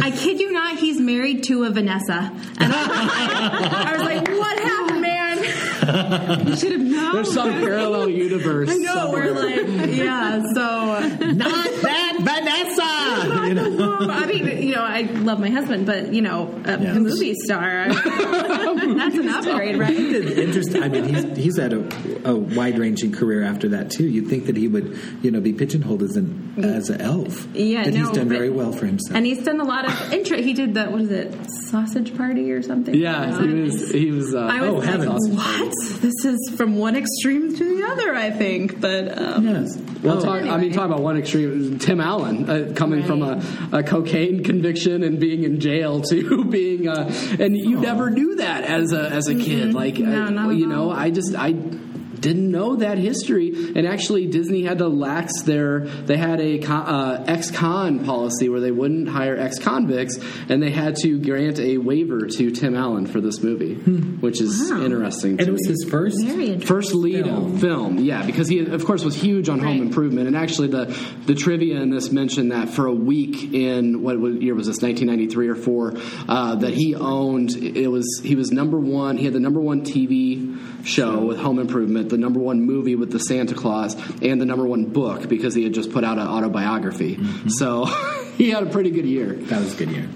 [0.00, 2.30] I kid you not, he's married to a Vanessa.
[2.60, 5.27] And I was like, what happened, man?
[6.48, 7.14] You should have known.
[7.14, 8.68] There's some parallel universe.
[8.72, 9.10] I know.
[9.10, 10.42] We're like, yeah.
[10.54, 11.00] So
[11.32, 12.88] not that Vanessa
[13.48, 13.78] you know I mean, you
[14.78, 16.96] know, I love my husband, but you know, a Yes.
[16.96, 19.96] movie star, that's an upgrade, He right?
[19.96, 20.82] did interesting.
[20.82, 24.06] I mean, he's he's had a, a wide ranging career after that too.
[24.06, 27.46] You'd think that he would, you know, be pigeonholed as an as an elf.
[27.54, 29.16] Yeah, but he's done very well for himself.
[29.16, 30.38] And he's done a lot of intro.
[30.38, 31.34] He did the what is it,
[31.70, 32.94] sausage party or something?
[32.94, 33.90] Yeah, he was.
[33.90, 34.34] He was.
[34.34, 35.28] Uh, I was Oh, like, heavens.
[35.30, 35.74] what?
[36.00, 38.80] This is from one extreme to the other, I think.
[38.80, 39.76] But um, yes.
[40.02, 40.72] Well, Oh, talk, I mean, anyway.
[40.74, 41.78] talk about one extreme.
[41.78, 44.67] Tim Allen uh, coming from a, a cocaine conviction
[45.02, 49.28] and being in jail to being, uh, and you never knew that as a as
[49.28, 49.74] a kid.
[49.74, 50.90] Like, No, uh, not at you know.
[50.90, 51.52] I just I
[52.20, 53.72] didn't know that history.
[53.74, 55.80] And actually, Disney had to lax their.
[55.80, 61.18] They had a uh, ex-con policy where they wouldn't hire ex-convicts, and they had to
[61.18, 65.34] grant a waiver to Tim Allen for this movie, which is interesting.
[65.34, 65.40] Hmm.
[65.40, 65.68] and it was me.
[65.68, 66.18] his first.
[66.66, 67.58] First lead Film.
[67.58, 67.98] film.
[67.98, 70.86] yeah, because he of course was huge on Home Improvement, and actually the
[71.26, 74.82] the trivia in this mentioned that for a week in what, what year was this,
[74.82, 75.94] 1993 or four,
[76.28, 79.16] uh, that he owned it was he was number one.
[79.16, 83.10] He had the number one TV show with Home Improvement, the number one movie with
[83.10, 86.26] the Santa Clause, and the number one book because he had just put out an
[86.26, 87.18] autobiography.
[87.48, 87.84] So
[88.36, 89.32] he had a pretty good year.
[89.32, 90.08] That was a good year.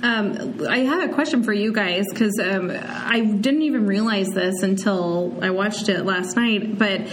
[0.00, 4.62] Um, I have a question for you guys because um, I didn't even realize this
[4.62, 6.78] until I watched it last night.
[6.78, 7.08] But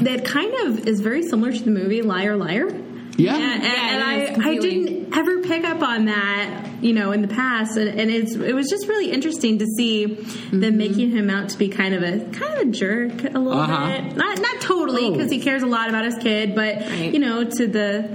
[0.00, 2.70] that kind of is very similar to the movie Liar Liar.
[3.16, 3.34] Yeah.
[3.36, 3.90] and, and, Yeah,
[4.34, 7.88] and I, I didn't ever pick up on that, you know, in the past, and,
[8.00, 10.06] and it's it was just really interesting to see
[10.50, 13.52] them making him out to be kind of a kind of a jerk a little
[13.52, 13.86] Uh-huh.
[14.02, 17.12] bit, not not totally because he cares a lot about his kid, but Right.
[17.12, 18.08] you know, to the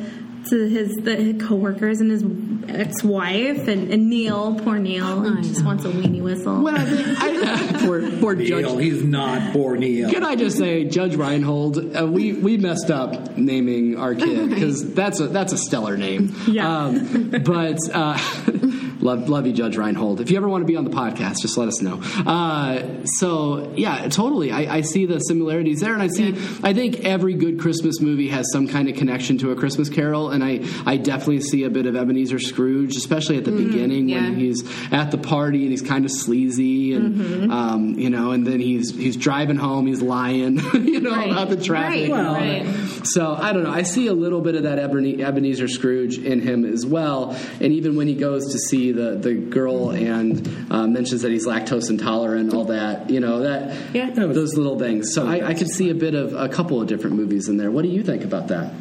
[0.50, 2.24] to his the coworkers and his
[2.70, 6.62] ex-wife and, and Neil, poor Neil, he just wants a weenie whistle.
[6.62, 8.82] Well, I think I, poor, poor Neil, Judge.
[8.82, 10.10] he's not poor Neil.
[10.10, 14.94] Can I just say, Judge Reinhold, uh, we we messed up naming our kid because
[14.94, 16.36] that's a that's a stellar name.
[16.48, 16.86] Yeah.
[16.86, 18.18] Um, but uh,
[19.02, 20.22] love love you, Judge Reinhold.
[20.22, 22.02] If you ever want to be on the podcast, just let us know.
[22.26, 24.52] Uh, so yeah, totally.
[24.52, 26.30] I, I see the similarities there, and I see.
[26.64, 30.30] I think every good Christmas movie has some kind of connection to a Christmas Carol,
[30.30, 34.22] and I I definitely see a bit of Ebenezer Scrooge, especially at the beginning yeah.
[34.22, 38.46] when he's at the party and he's kind of sleazy and um, you know, and
[38.46, 41.32] then he's he's driving home, he's lying, you know, Right.
[41.32, 42.12] about the traffic.
[42.12, 43.06] Right, and all right.
[43.08, 43.72] So I don't know.
[43.72, 47.32] I see a little bit of that Ebene- Ebenezer Scrooge in him as well.
[47.62, 51.46] And even when he goes to see the the girl and uh, mentions that he's
[51.48, 54.10] lactose intolerant, all that, you know, that Yeah.
[54.12, 55.14] those little things.
[55.14, 57.72] So I, I could see a bit of a couple of different movies in there.
[57.72, 58.74] What do you think about that?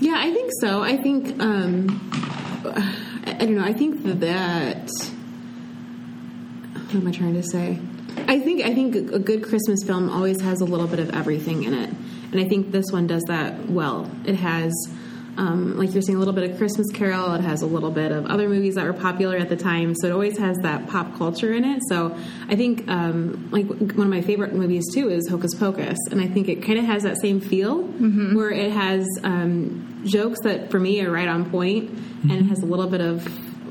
[0.00, 0.82] Yeah, I think so.
[0.82, 2.00] I think um,
[2.64, 3.64] I, I don't know.
[3.64, 4.90] I think that
[6.74, 7.78] what am I trying to say?
[8.28, 11.64] I think I think a good Christmas film always has a little bit of everything
[11.64, 11.90] in it,
[12.32, 14.10] and I think this one does that well.
[14.24, 14.72] It has.
[15.36, 17.34] Um, like you're saying, a little bit of Christmas Carol.
[17.34, 20.06] It has a little bit of other movies that were popular at the time, so
[20.08, 21.82] it always has that pop culture in it.
[21.88, 22.16] So
[22.48, 26.28] I think, um, like one of my favorite movies too is Hocus Pocus, and I
[26.28, 27.82] think it kind of has that same feel
[28.36, 31.90] where it has um, jokes that for me are right on point,
[32.22, 33.24] and it has a little bit of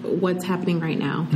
[0.03, 1.27] what's happening right now.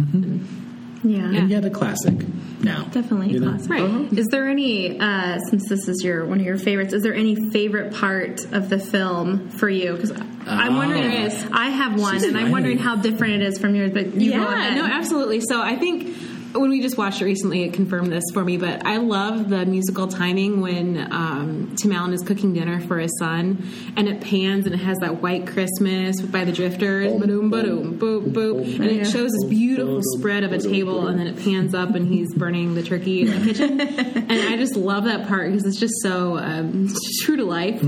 [1.04, 1.30] Yeah.
[1.32, 2.16] And yet a classic
[2.62, 2.86] now.
[2.86, 3.50] Definitely You know?
[3.52, 3.70] classic.
[3.70, 4.14] Right.
[4.18, 7.36] Is there any, uh, since this is your one of your favorites, is there any
[7.52, 9.94] favorite part of the film for you?
[9.94, 10.12] Because
[10.46, 11.46] I'm wondering, There is.
[11.52, 13.92] I have one, She's and I'm wondering how different it is from yours.
[13.92, 14.76] But you go yeah, ahead.
[14.78, 15.42] no, absolutely.
[15.42, 16.16] So I think
[16.54, 18.58] when we just watched it recently, it confirmed this for me.
[18.58, 23.12] But I love the musical timing when um, Tim Allen is cooking dinner for his
[23.20, 23.64] son,
[23.96, 28.32] and it pans and it has that White Christmas by the Drifters, ba-doom, ba-doom, boop,
[28.34, 31.96] boop, and it shows this beautiful spread of a table, and then it pans up
[31.96, 35.66] and he's burning the turkey in the kitchen, and I just love that part because
[35.66, 37.80] it's just so um, true to life.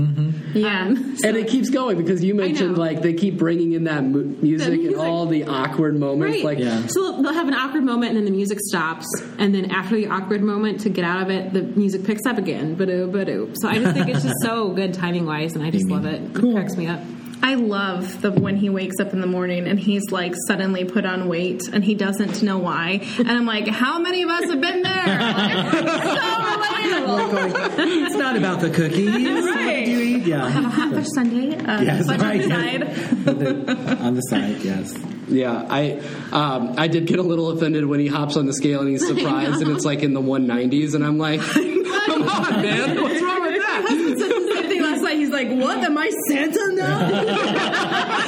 [0.54, 0.82] yeah.
[0.86, 4.04] Um, so- And it keeps going because you mentioned like they keep bringing in that
[4.04, 6.36] mu- music and all the awkward moments.
[6.36, 6.44] Right.
[6.44, 6.86] Like Yeah.
[6.86, 9.06] So they'll have an awkward moment, and then the music stops,
[9.38, 12.38] and then after the awkward moment, to get out of it, the music picks up
[12.38, 12.74] again.
[12.74, 13.52] Ba-doo, ba-doo.
[13.60, 16.22] So I just think it's just so good timing wise, and I just love it.
[16.22, 17.00] It cracks me up.
[17.42, 21.04] I love the when he wakes up in the morning and he's like suddenly put
[21.06, 23.00] on weight and he doesn't know why.
[23.18, 25.06] And I'm like, how many of us have been there?
[25.06, 28.06] Like, so relatable.
[28.06, 29.10] it's not about the cookies.
[29.10, 30.26] What do you eat?
[30.26, 30.48] Yeah.
[30.48, 31.56] Have a hot fish Sunday.
[31.56, 32.48] Uh, Yes, right, on the yes.
[32.48, 34.00] side.
[34.00, 34.94] On the side, yes.
[35.28, 36.00] Yeah, I
[36.32, 39.06] um, I did get a little offended when he hops on the scale and he's
[39.06, 43.42] surprised and it's like in the 190s and I'm like, come on, man, what's wrong
[43.42, 43.86] with that?
[43.88, 45.16] said the same thing last night.
[45.18, 45.78] He's like, "What?
[45.78, 48.20] Am I Santa now?"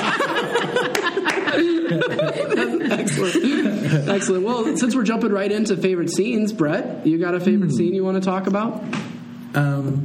[2.92, 4.44] Excellent, excellent.
[4.44, 7.76] Well, since we're jumping right into favorite scenes, Brett, you got a favorite Hmm.
[7.76, 8.82] scene you want to talk about?
[9.54, 9.96] Um,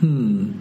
[0.00, 0.52] hmm.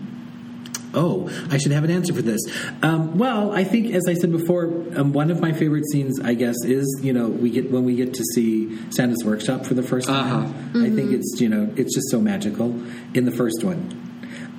[0.94, 2.42] Oh, I should have an answer for this.
[2.82, 4.66] Um, well, I think, as I said before,
[4.96, 7.96] um, one of my favorite scenes, I guess, is you know we get when we
[7.96, 10.46] get to see Santa's workshop for the first time.
[10.46, 10.80] Uh-huh.
[10.86, 12.74] I think it's you know it's just so magical
[13.14, 14.07] in the first one.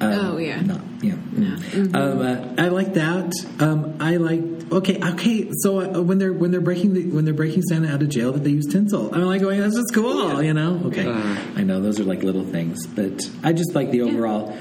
[0.01, 0.61] Um, Oh, yeah.
[0.61, 1.15] not yeah.
[1.95, 3.33] Um, uh, I like that.
[3.61, 4.41] Um, I like
[4.73, 5.51] okay, okay.
[5.63, 8.33] So uh, when they're when they're breaking the, when they're breaking Santa out of jail,
[8.33, 9.15] that they use tinsel.
[9.15, 10.83] I'm like going, that's just cool, you know.
[10.87, 11.09] Okay.
[11.09, 14.57] I know those are like little things, but I just like the overall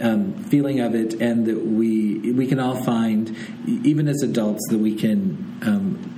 [0.00, 4.78] um, feeling of it, and that we we can all find, even as adults, that
[4.78, 6.08] we can.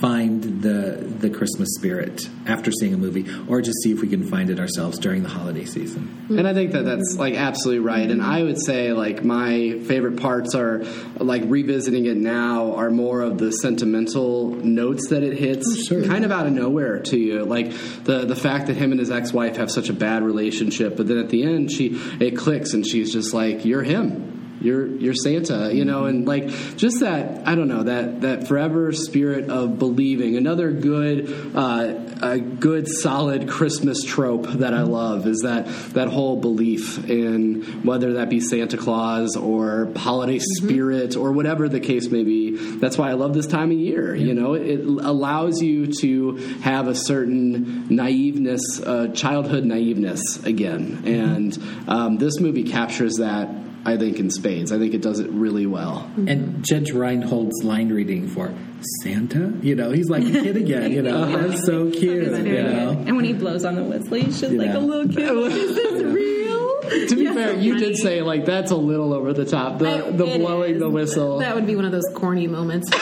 [0.00, 4.26] Find the the Christmas spirit after seeing a movie, or just see if we can
[4.26, 6.26] find it ourselves during the holiday season.
[6.30, 8.10] And I think that that's like absolutely right.
[8.10, 10.84] And I would say like my favorite parts are
[11.18, 16.24] like revisiting it now are more of the sentimental notes that it hits, oh, kind
[16.24, 17.44] of out of nowhere to you.
[17.44, 17.70] Like
[18.04, 21.08] the the fact that him and his ex wife have such a bad relationship, but
[21.08, 21.88] then at the end she
[22.20, 24.29] it clicks and she's just like, "You're him."
[24.60, 28.92] You're you're Santa, you know, and like just that I don't know that that forever
[28.92, 30.36] spirit of believing.
[30.36, 36.36] Another good uh, a good solid Christmas trope that I love is that that whole
[36.36, 42.24] belief in whether that be Santa Claus or holiday spirit or whatever the case may
[42.24, 42.56] be.
[42.76, 44.14] That's why I love this time of year.
[44.14, 51.58] You know, it allows you to have a certain naiveness, uh, childhood naiveness again, and
[51.88, 53.48] um, this movie captures that.
[53.84, 54.72] I think in spades.
[54.72, 56.10] I think it does it really well.
[56.26, 58.52] And Judge Reinhold's line reading for
[59.02, 62.90] Santa, you know, he's like a kid again, you know, that's so cute, you know.
[63.06, 64.76] And when he blows on the whistle, he's just like Yeah.
[64.76, 65.30] a little kid.
[65.32, 66.39] Like, Is this real?
[67.08, 69.78] To be fair, you did say like that's a little over the top.
[69.78, 70.80] The the blowing is.
[70.80, 71.38] the whistle.
[71.38, 72.90] That would be one of those corny moments.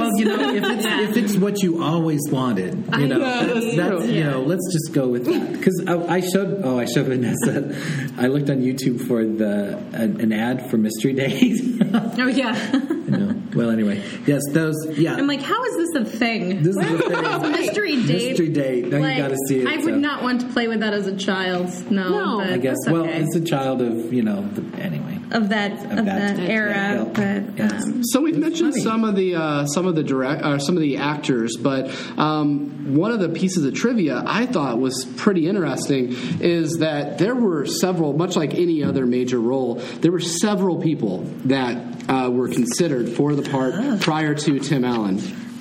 [0.00, 3.76] Well, you know, if it's, if it's what you always wanted, you know, Yeah, that's,
[3.76, 5.52] that's that's, you know, let's just go with that.
[5.52, 7.76] Because I, I showed, oh, I showed Vanessa.
[8.16, 11.60] I looked on YouTube for the an, an ad for Mystery Days.
[11.92, 12.72] Oh yeah.
[12.82, 15.14] you know, well, anyway, yes, those, yeah.
[15.14, 16.62] I'm like, how is this a thing?
[16.62, 17.52] This is a thing.
[17.52, 18.28] mystery date.
[18.30, 18.86] Mystery date.
[18.88, 19.98] Now you Like, gotta see it, I would so.
[19.98, 21.68] not want to play with that as a child.
[21.90, 22.38] No, No.
[22.38, 22.76] but I guess.
[22.84, 23.20] that's Well, okay.
[23.22, 24.42] it's a child of you know.
[24.48, 26.70] The, anyway, of that of, that- that, era.
[26.74, 27.84] yeah, But yes.
[27.84, 28.82] um, So we've mentioned funny.
[28.82, 32.94] some of the uh, some of the direct uh, some of the actors, but um,
[32.94, 37.66] one of the pieces of trivia I thought was pretty interesting is that there were
[37.66, 43.10] several, much like any other major role, there were several people that uh, were considered
[43.10, 45.18] for the part prior to Tim Allen.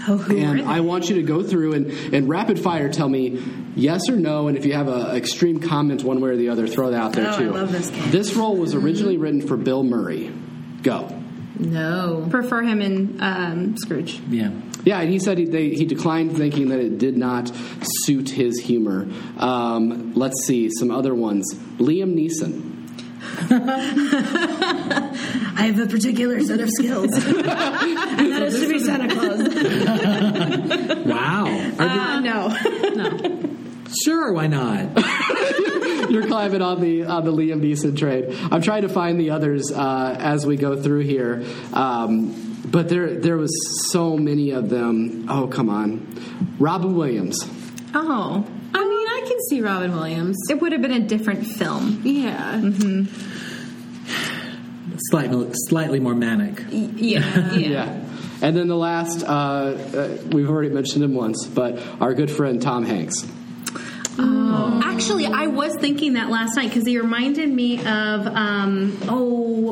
[0.10, 0.62] Oh, who and?
[0.62, 3.42] I want you to go through and, and rapid fire tell me
[3.76, 6.68] yes or no, and if you have an extreme comment one way or the other,
[6.68, 7.52] throw that out there Oh, I too.
[7.52, 8.12] love this game.
[8.12, 10.32] This role was originally written for Bill Murray.
[10.82, 11.08] Go.
[11.60, 12.26] no.
[12.30, 14.20] prefer him in um, Scrooge.
[14.30, 14.52] yeah.
[14.86, 17.52] Yeah, and he said he, they, he declined thinking that it did not
[17.82, 19.08] suit his humor.
[19.38, 21.54] Um, let's see some other ones.
[21.80, 22.69] Liam Neeson.
[25.58, 29.40] I have a particular set of skills, and that is to be Santa Claus.
[31.10, 31.48] Wow.
[31.80, 33.58] Are Uh, no, you-
[34.04, 34.32] sure.
[34.34, 34.90] Why not?
[36.12, 38.36] You're climbing on the on the Liam Neeson train.
[38.52, 41.44] I'm trying to find the others uh, as we go through here.
[41.74, 43.52] Um, but there there was
[43.92, 45.26] so many of them.
[45.30, 46.06] Oh come on,
[46.60, 47.40] Robin Williams.
[47.96, 50.38] Oh, I mean, I can see Robin Williams.
[50.50, 52.02] it would have been a different film.
[52.04, 52.62] Yeah.
[55.10, 56.64] Slightly, slightly more manic.
[56.70, 58.06] Yeah, Yeah.
[58.42, 62.62] And then the last, uh, uh, we've already mentioned him once, but our good friend
[62.62, 63.28] Tom Hanks.
[64.84, 69.16] Actually, I was thinking that last night because he reminded me of um, oh,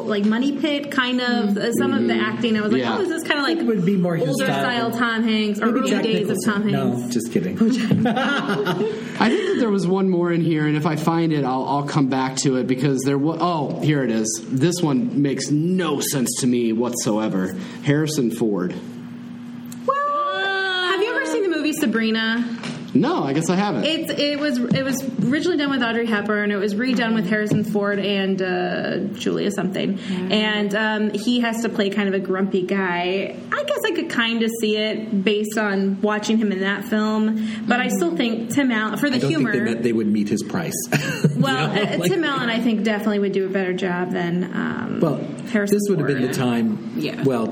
[0.08, 2.58] like Money Pit, kind of uh, some of the acting.
[2.58, 2.98] I was like, Yeah.
[2.98, 4.92] oh, is this kind of like would be more older style.
[4.92, 6.72] style Tom Hanks or Maybe early Jack days of Tom Hanks?
[7.04, 7.58] No, just kidding.
[7.60, 11.66] I think that there was one more in here, and if I find it, I'll,
[11.68, 13.38] I'll come back to it because there was.
[13.42, 14.46] Oh, here it is.
[14.48, 17.54] This one makes no sense to me whatsoever.
[17.84, 18.74] Harrison Ford.
[19.86, 22.57] Well, have you ever seen the movie Sabrina?
[23.02, 23.84] No, I guess I haven't.
[23.86, 26.52] It's it was it was originally done with Audrey Hepburn.
[26.52, 30.00] It was redone with Harrison Ford and uh, Julia something.
[30.00, 33.36] And um, he has to play kind of a grumpy guy.
[33.52, 37.66] I guess I could kind of see it based on watching him in that film.
[37.68, 39.52] But I still think Tim Allen for the I don't humor.
[39.52, 40.74] think they, meant they would meet his price.
[41.38, 44.12] well, You know, uh, like- Tim Allen, I think definitely would do a better job
[44.12, 45.18] than um, Well,
[45.52, 46.94] Harrison this would have been the time.
[46.98, 47.24] Yeah.
[47.24, 47.48] Well,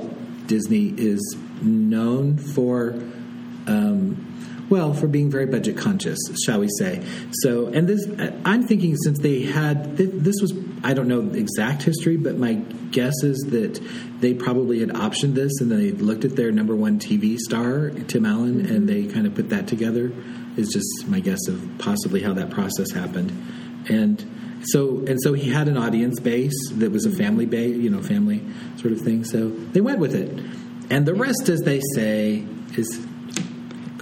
[0.48, 2.92] Disney is known for,
[3.68, 4.35] um,
[4.70, 7.04] well, for being very budget conscious, shall we say?
[7.44, 8.08] So, and this,
[8.44, 10.54] I'm thinking since they had this was,
[10.84, 12.54] I don't know the exact history, but my
[12.92, 13.80] guess is that
[14.20, 17.90] they probably had optioned this, and then they looked at their number one TV star,
[17.90, 18.86] Tim Allen, and mm-hmm.
[18.86, 20.12] they kind of put that together.
[20.58, 23.32] Is just my guess of possibly how that process happened,
[23.90, 24.24] and
[24.64, 28.02] so and so he had an audience base that was a family base, you know,
[28.02, 28.42] family
[28.78, 29.26] sort of thing.
[29.26, 30.30] So they went with it,
[30.90, 32.46] and the rest, as they say,
[32.78, 33.06] is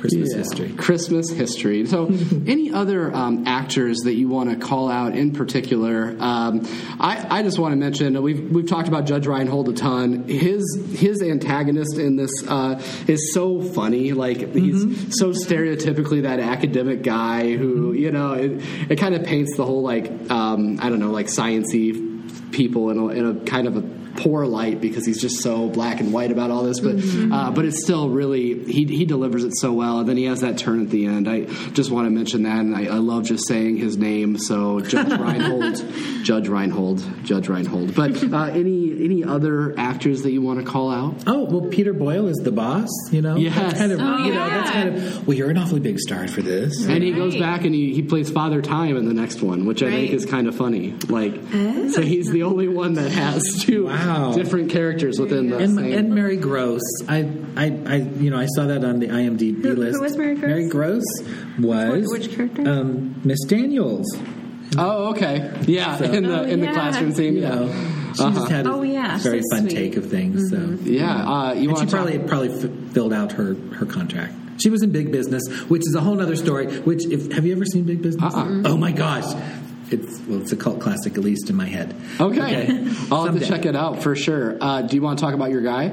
[0.03, 0.37] Christmas Yeah.
[0.39, 0.69] history.
[0.73, 1.85] Christmas history.
[1.85, 2.07] So,
[2.45, 6.13] any other um, actors that you want to call out in particular?
[6.19, 6.67] Um,
[6.99, 10.27] I, I just want to mention we've we've talked about Judge Reinhold a ton.
[10.27, 14.11] His his antagonist in this uh, is so funny.
[14.11, 19.55] Like he's so stereotypically that academic guy who you know it, it kind of paints
[19.55, 23.67] the whole like um, I don't know like sciency people in a, in a kind
[23.67, 23.81] of a
[24.15, 26.95] poor light because he's just so black and white about all this, but
[27.31, 30.41] uh, but it's still really he he delivers it so well, and then he has
[30.41, 31.27] that turn at the end.
[31.29, 31.41] I
[31.71, 34.37] just want to mention that, and I, I love just saying his name.
[34.37, 35.83] So Judge Reinhold,
[36.23, 37.95] Judge Reinhold, Judge Reinhold.
[37.95, 41.23] But uh, any any other actors that you want to call out?
[41.27, 42.89] Oh well, Peter Boyle is the boss.
[43.11, 43.55] You know, Yes.
[43.55, 44.49] That's kind of Oh, you know yeah.
[44.49, 46.85] that's kind of well, you're an awfully big star for this.
[46.85, 49.81] And he goes back and he, he plays Father Time in the next one, which
[49.81, 50.91] I think is kind of funny.
[51.09, 51.33] Like,
[51.91, 54.02] so he's the only one that has two Wow.
[54.35, 55.93] Different characters within the And, same.
[55.93, 59.69] and Mary Gross, I, I, I, you know, I saw that on the IMDb Who-
[59.69, 60.01] who list.
[60.01, 60.49] was Mary Gross?
[60.49, 61.03] Mary Gross
[61.59, 62.61] was Which character?
[62.67, 64.05] Um, Miss Daniels.
[64.77, 66.73] oh, okay, yeah, So- in the Oh, in the yeah.
[66.73, 67.49] classroom scene, You yeah.
[67.55, 67.71] know,
[68.15, 69.75] she just had a Oh, yeah, very so fun sweet.
[69.75, 70.49] take of things.
[70.49, 73.85] So Yeah, uh, you and she want to probably probably f- filled out her her
[73.85, 74.33] contract.
[74.61, 76.67] She was in Big Business, which is a whole other story.
[76.81, 78.33] Which, if have you ever seen Big Business?
[78.33, 78.61] Uh-uh.
[78.65, 79.25] Oh my gosh,
[79.93, 81.95] it's well, it's a cult classic, at least in my head.
[82.19, 82.67] Okay,
[83.11, 84.57] I'll have to check it out for sure.
[84.59, 85.89] Uh, do you want to talk about your guy,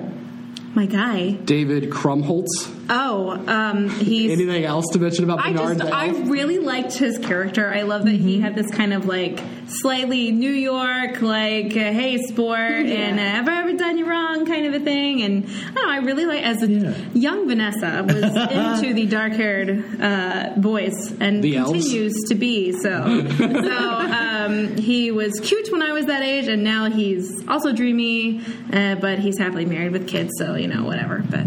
[0.74, 1.32] My guy.
[1.32, 2.76] David Krumholtz?
[2.92, 4.32] Oh, um, he's.
[4.32, 5.78] Anything else to mention about I Bernard?
[5.78, 7.72] just I really liked his character.
[7.72, 12.18] I love that he had this kind of like slightly New York, like uh, hey
[12.18, 15.22] sport, and uh, have I ever done you wrong kind of a thing.
[15.22, 16.94] And I know, I really like as a Yeah.
[17.14, 18.24] young Vanessa was
[18.82, 21.70] into the dark haired uh, boys and The elves?
[21.72, 23.26] continues to be so.
[23.38, 28.40] so um, he was cute when I was that age, and now he's also dreamy,
[28.72, 30.30] uh, but he's happily married with kids.
[30.38, 31.22] So you know whatever.
[31.30, 31.46] But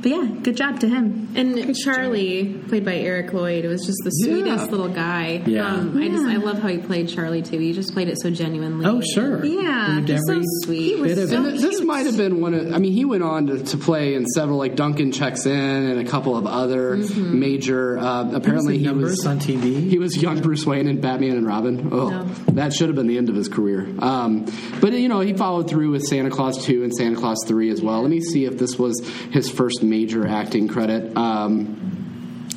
[0.00, 1.28] but yeah, good job to him.
[1.34, 4.32] And Charlie, played by Eric Lloyd, it was just the Yeah.
[4.34, 5.42] sweetest little guy.
[5.46, 5.66] Yeah.
[5.66, 7.58] Um, I just I love how he played Charlie too.
[7.58, 8.86] He just played it so genuinely.
[8.86, 10.96] Oh sure, Yeah, Believed He's so sweet.
[10.96, 12.72] He was so And th- this might have been one of.
[12.72, 16.00] I mean, he went on to, to play in several, like Dunston checks in, and
[16.00, 17.98] a couple of other major.
[17.98, 19.88] Uh, apparently, he numbers was on TV.
[19.88, 21.88] He was young Bruce Wayne in Batman and Robin.
[21.92, 22.24] Oh, No.
[22.52, 23.86] that should have been the end of his career.
[23.98, 24.46] Um,
[24.80, 27.82] but you know, he followed through with Santa Clause two and Santa Clause three as
[27.82, 28.00] well.
[28.02, 29.00] Let me see if this was
[29.30, 31.16] his first major acting credit.
[31.16, 32.48] Um,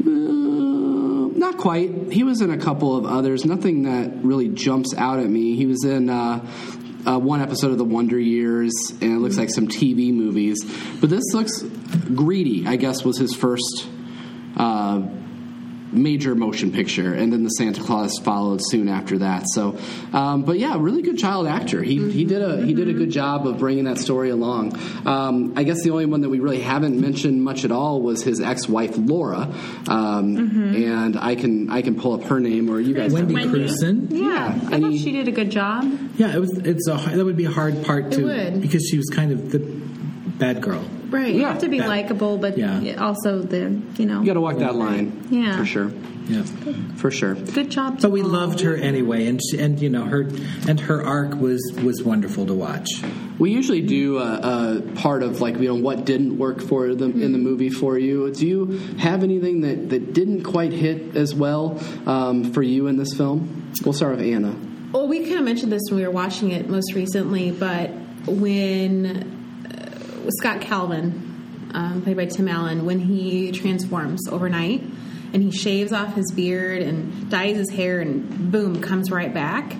[0.00, 2.12] uh, not quite.
[2.12, 3.44] He was in a couple of others.
[3.44, 5.56] Nothing that really jumps out at me.
[5.56, 6.10] He was in.
[6.10, 6.46] Uh,
[7.06, 10.58] uh, one episode of The Wonder Years, and it looks like some TV movies.
[11.00, 11.62] But this looks
[12.14, 12.66] greedy.
[12.66, 13.88] I guess was his first
[14.56, 15.00] uh,
[15.92, 19.44] major motion picture, and then the Santa Clause followed soon after that.
[19.48, 19.78] So,
[20.12, 21.82] um, but yeah, really good child actor.
[21.82, 24.78] He he did a he did a good job of bringing that story along.
[25.06, 28.22] Um, I guess the only one that we really haven't mentioned much at all was
[28.22, 29.52] his ex-wife Laura,
[29.88, 33.12] um, and I can I can pull up her name, or you guys.
[33.12, 33.66] Wendy have- Wendy.
[33.68, 34.08] Crewson.
[34.10, 35.84] Yeah, I Any- thought she did a good job.
[36.16, 36.50] Yeah, it was.
[36.58, 39.58] It's a that would be a hard part to because she was kind of the
[40.38, 40.84] bad girl.
[41.10, 41.34] Right.
[41.34, 41.88] You have to be Yeah.
[41.88, 42.94] likable, but Yeah.
[43.04, 44.20] also the you know.
[44.20, 45.12] You got to walk that line.
[45.30, 45.56] Yeah.
[45.58, 45.90] For sure.
[46.28, 46.42] Yeah.
[46.96, 47.34] For sure.
[47.34, 47.98] Good job.
[48.00, 48.30] But we Tom.
[48.30, 50.28] loved her anyway, and she, and you know her
[50.68, 52.88] and her arc was was wonderful to watch.
[53.40, 57.20] We usually do a, a part of like you know what didn't work for them
[57.20, 58.30] in the movie for you.
[58.32, 58.66] Do you
[58.98, 63.72] have anything that, that didn't quite hit as well um, for you in this film?
[63.84, 64.54] We'll start with Anna.
[64.92, 67.90] Well, we kind of mentioned this when we were watching it most recently, but
[68.26, 69.39] when
[70.38, 74.82] Scott Calvin, um, played by Tim Allen, when he transforms overnight
[75.32, 79.74] and he shaves off his beard and dyes his hair and boom, comes right back.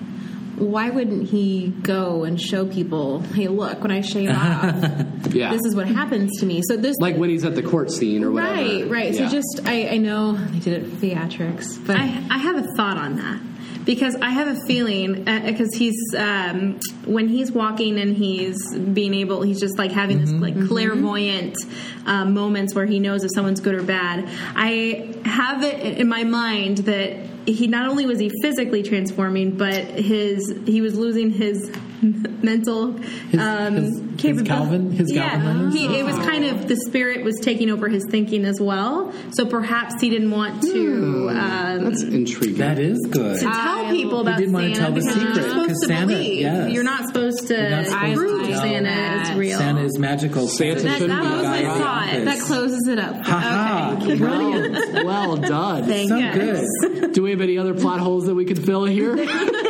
[0.57, 5.51] Why wouldn't he go and show people, hey, look, when I shave off, Yeah.
[5.51, 6.61] this is what happens to me?
[6.67, 8.53] So this, like when he's at the court scene or whatever.
[8.61, 9.13] right, right.
[9.13, 9.27] Yeah.
[9.27, 12.67] So just, I, I know they did it for theatrics, but I, I have a
[12.77, 13.41] thought on that
[13.85, 19.41] because I have a feeling because he's um, when he's walking and he's being able
[19.41, 21.57] he's just like having this like clairvoyant
[22.05, 24.27] uh, moments where he knows if someone's good or bad.
[24.55, 29.85] I have it in my mind that he not only was he physically transforming, but
[29.85, 31.71] his he was losing his
[32.43, 32.95] mental
[33.39, 34.45] um, his- his capability.
[34.45, 38.05] Calvin- his yeah, Calvin he, it was kind of the spirit was taking over his
[38.09, 39.13] thinking as well.
[39.31, 41.29] So perhaps he didn't want to.
[41.29, 42.57] Um, That's intriguing.
[42.57, 43.39] That is good.
[43.39, 45.75] to tell people about didn't want Santa to tell the because you're secret, not to
[45.75, 46.41] Santa- believe.
[46.41, 46.71] yes.
[46.71, 49.31] You're not supposed to You're not supposed prove to Santa that.
[49.31, 49.57] is real.
[49.59, 50.47] Santa is magical.
[50.47, 52.25] Santa that, shouldn't that be was my guy thought.
[52.25, 53.15] that closes it up.
[53.25, 53.95] Ha ha!
[54.05, 55.05] Brilliant.
[55.05, 55.85] well done.
[55.85, 56.31] Thank So you.
[56.31, 57.11] good.
[57.13, 59.15] Do we have any other plot holes that we could fill here?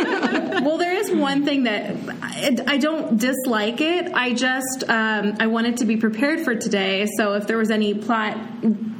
[0.63, 4.13] Well, there is one thing that I, I don't dislike it.
[4.13, 7.07] I just um, I wanted to be prepared for today.
[7.17, 8.37] So if there was any plot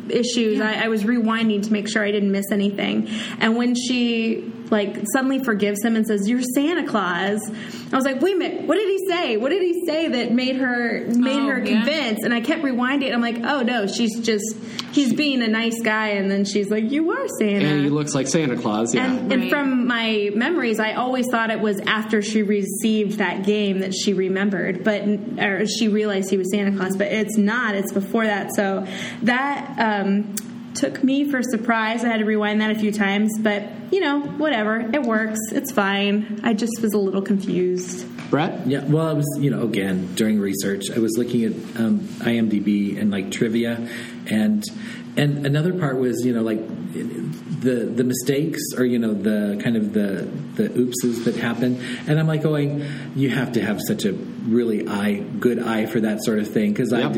[0.10, 3.08] issues, I, I was rewinding to make sure I didn't miss anything.
[3.40, 7.40] And when she like suddenly forgives him and says, "You're Santa Claus,"
[7.92, 9.38] I was like, "Wait a minute, what did he say?
[9.38, 11.66] What did he say that made her made Oh, her yeah.
[11.84, 13.04] convinced?" And I kept rewinding.
[13.04, 13.14] it.
[13.14, 14.56] I'm like, "Oh no, she's just
[14.92, 18.16] he's being a nice guy." And then she's like, "You are Santa." and he looks
[18.16, 18.96] like Santa Claus.
[18.96, 19.06] Yeah.
[19.12, 23.80] And, and from my memories, I always thought it was after she received that game
[23.80, 25.02] that she remembered, but
[25.38, 26.96] or she realized he was Santa Claus.
[26.96, 28.56] But it's not; it's before that.
[28.56, 28.88] So
[29.24, 30.34] that um,
[30.76, 32.04] took me for a surprise.
[32.04, 34.80] I had to rewind that a few times, but you know, whatever.
[34.80, 35.40] It works.
[35.52, 36.40] It's fine.
[36.44, 38.08] I just was a little confused.
[38.30, 38.66] Brett?
[38.66, 43.00] Yeah, well, I was, you know, again during research, I was looking at um, IMDb
[43.00, 43.90] and like trivia,
[44.28, 44.64] and
[45.18, 49.76] and another part was, you know, like the the mistakes or you know the kind
[49.76, 54.06] of the the oopses that happen, and I'm like going, you have to have such
[54.06, 57.14] a really eye good eye for that sort of thing because I Yep.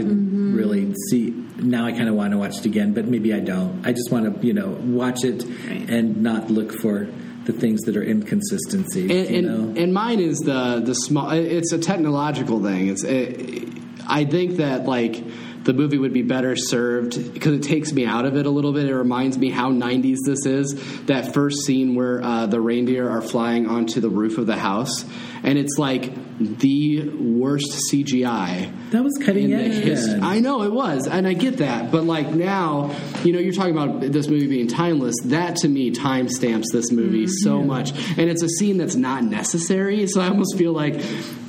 [0.54, 0.96] Really mm.
[1.10, 1.32] see.
[1.58, 3.86] Now I kind of want to watch it again, but maybe I don't.
[3.86, 7.08] I just want to, you know, watch it and not look for
[7.46, 9.12] the things that are inconsistencies.
[9.12, 11.32] and, you and, and mine is the the small.
[11.32, 12.88] It's a technological thing.
[12.88, 13.04] It's.
[13.04, 13.70] It,
[14.08, 15.24] I think that like
[15.64, 18.74] the movie would be better served because it takes me out of it a little
[18.74, 18.86] bit.
[18.86, 20.76] It reminds me how '90s this is.
[21.06, 25.06] That first scene where uh, the reindeer are flying onto the roof of the house,
[25.44, 29.84] and it's like the worst CGI That was cutting in edge.
[29.84, 32.94] his- I know it was, and I get that, but like now,
[33.24, 35.16] you know, you're talking about this movie being timeless.
[35.26, 40.06] That to me timestamps this movie so much, and it's a scene that's not necessary.
[40.08, 40.96] So I almost feel like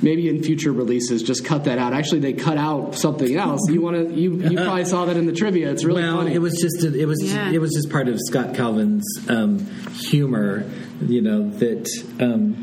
[0.01, 1.93] maybe in future releases, just cut that out.
[1.93, 3.59] Actually, they cut out something else.
[3.69, 4.04] You want to?
[4.09, 5.71] You you probably saw that in the trivia.
[5.71, 6.33] It's really well, funny.
[6.33, 7.51] it was just a, it was Yeah.
[7.51, 9.65] it was just part of Scott Calvin's um,
[10.09, 10.69] humor,
[11.01, 11.87] you know that.
[12.19, 12.61] Um,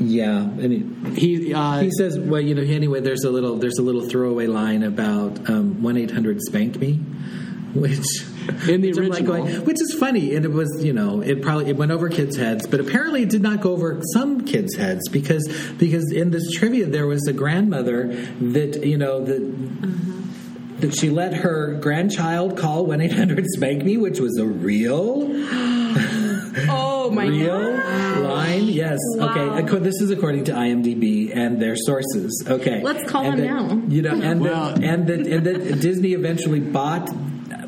[0.00, 0.72] yeah, and
[1.18, 4.08] he, he uh, he says, well, you know, anyway, there's a little there's a little
[4.08, 6.94] throwaway line about um, one eight hundred spank me,
[7.74, 8.06] which
[8.68, 9.24] In the which I'm like original.
[9.46, 12.36] going- which is funny, and it was you know it probably it went over kids'
[12.36, 15.48] heads, but apparently it did not go over some kids' heads because
[15.78, 18.06] because in this trivia there was a grandmother
[18.40, 19.42] that you know that
[20.80, 25.26] that she let her grandchild call 1 800 Spank Me, which was a real,
[26.70, 27.58] Oh my real
[28.22, 28.64] line.
[28.64, 28.98] Yes.
[29.16, 29.40] Okay.
[29.62, 32.44] Acco- This is according to IMDb and their sources.
[32.46, 32.82] Okay.
[32.82, 33.82] Let's call and them that- now.
[33.94, 37.08] You know, and Well- that, and that, and that Disney eventually bought.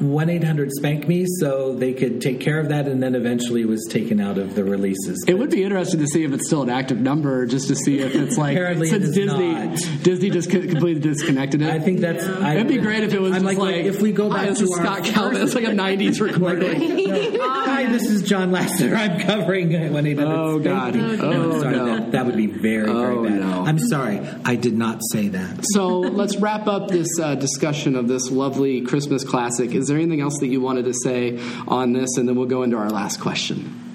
[0.01, 3.87] 1 800 Spank Me, so they could take care of that, and then eventually was
[3.91, 5.23] taken out of the releases.
[5.29, 7.99] It would be interesting to see if it's still an active number, just to see
[8.01, 9.79] if it's like Apparently since is Disney not.
[10.03, 11.71] Disney just completely disconnected it.
[11.71, 12.25] I think that's.
[12.27, 14.39] I, It'd be great if it was I'm just like, like, if we go "Hi,
[14.41, 15.43] back this to is Scott Calvin.
[15.43, 17.39] It's like a '90s recording.
[17.41, 18.97] Hi, this is John Lasseter.
[18.97, 20.97] I'm covering 1 800 Oh, God.
[20.97, 21.87] Oh, sorry, no.
[21.87, 23.41] That, that would be very, Oh, very bad.
[23.41, 23.65] no.
[23.67, 24.21] I'm sorry.
[24.45, 25.61] I did not say that.
[25.73, 29.73] So let's wrap up this uh, discussion of this lovely Christmas classic.
[29.75, 31.39] Is there anything else that you wanted to say
[31.69, 32.17] on this?
[32.17, 33.90] And then we'll go into our last question.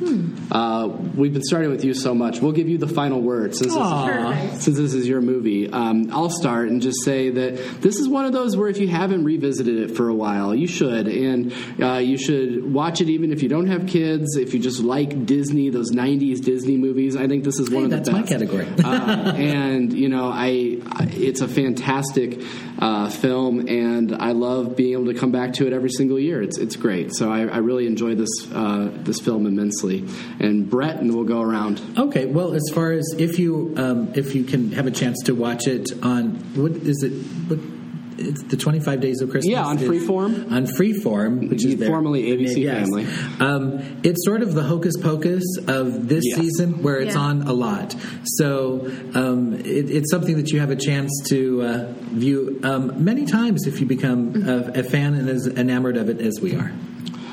[0.51, 2.39] Uh, we've been starting with you so much.
[2.41, 5.69] We'll give you the final word since this, is, since this is your movie.
[5.71, 8.87] Um, I'll start and just say that this is one of those where if you
[8.87, 13.31] haven't revisited it for a while, you should, and uh, you should watch it even
[13.31, 14.35] if you don't have kids.
[14.37, 17.97] If you just like Disney, those '90s Disney movies, I think this is one Hey,
[17.97, 18.29] of the best.
[18.29, 18.51] that's best.
[18.51, 18.83] my category.
[18.83, 22.41] uh, and you know, I, I it's a fantastic
[22.79, 26.41] uh, film, and I love being able to come back to it every single year.
[26.41, 27.13] It's it's great.
[27.13, 29.84] So I, I really enjoy this uh, this film immensely.
[29.89, 31.81] And Brett, and we'll go around.
[31.97, 35.33] Okay, well, as far as if you um, if you can have a chance to
[35.35, 37.11] watch it on what is it?
[37.49, 37.59] What,
[38.17, 39.51] it's the 25 Days of Christmas.
[39.51, 40.49] Yeah, on It's- Freeform.
[40.49, 42.87] On Freeform, Which is formerly ABC Yes.
[42.87, 43.05] Family.
[43.41, 46.39] Um, it's sort of the hocus pocus of this Yes.
[46.39, 47.19] season, where it's Yeah.
[47.21, 47.93] on a lot.
[48.23, 53.25] So um, it, it's something that you have a chance to uh, view um, many
[53.25, 56.71] times if you become a, a fan and as enamored of it as we are.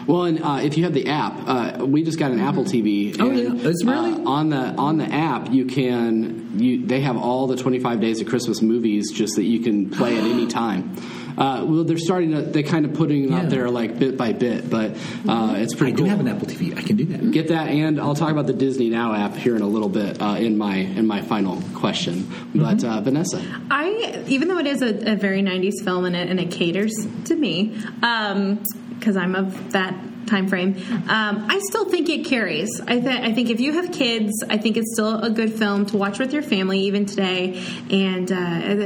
[0.07, 1.35] Well, and uh, if you have the app,
[1.81, 3.17] uh, we just got an Apple TV.
[3.21, 3.69] Oh, and, yeah.
[3.71, 5.51] It's really- uh, on the on the app.
[5.53, 9.61] You can you they have all the 25 Days of Christmas movies just that you
[9.61, 10.97] can play at any time.
[11.33, 13.41] Uh, well, they're starting to they kind of putting them Yeah.
[13.45, 14.91] out there like bit by bit, but
[15.27, 16.11] uh, it's I pretty do cool.
[16.11, 16.77] have an Apple TV.
[16.77, 17.31] I can do that.
[17.31, 20.21] Get that, and I'll talk about the Disney Now app here in a little bit
[20.21, 22.31] uh, in my in my final question.
[22.55, 22.87] But Mm-hmm.
[22.87, 26.39] uh, Vanessa, I, even though it is a, a very '90s film and it, and
[26.39, 26.93] it caters
[27.25, 27.79] to me,
[29.03, 29.93] because I'm of that
[30.29, 30.77] time frame,
[31.09, 32.81] um, I still think it carries.
[32.81, 35.87] I, th- I think if you have kids, I think it's still a good film
[35.87, 37.61] to watch with your family even today.
[37.91, 38.37] And uh,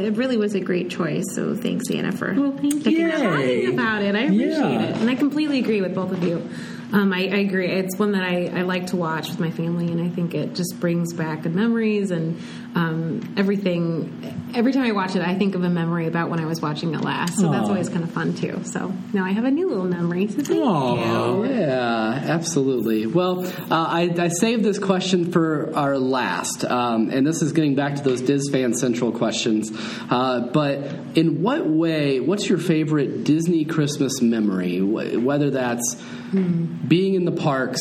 [0.06, 1.26] it really was a great choice.
[1.34, 3.18] So thanks, Anna, for picking that.
[3.18, 3.66] Yay.
[3.66, 4.14] talking about it.
[4.16, 4.82] I appreciate Yeah.
[4.84, 6.48] it, and I completely agree with both of you.
[6.92, 7.68] Um, I, I agree.
[7.70, 10.54] It's one that I, I like to watch with my family, and I think it
[10.54, 12.40] just brings back good memories and
[12.76, 14.52] um, everything.
[14.54, 16.94] Every time I watch it, I think of a memory about when I was watching
[16.94, 17.36] it last.
[17.38, 18.62] So that's always kind of fun too.
[18.64, 20.28] So now I have a new little memory.
[20.28, 21.44] So you.
[21.46, 23.06] Yeah, absolutely.
[23.06, 27.74] Well, uh, I, I saved this question for our last, um, and this is getting
[27.74, 29.70] back to those Dis Fan Central questions.
[30.10, 30.78] Uh, but
[31.16, 34.82] in what way, what's your favorite Disney Christmas memory?
[34.82, 35.96] Whether that's
[36.34, 37.80] being in the parks,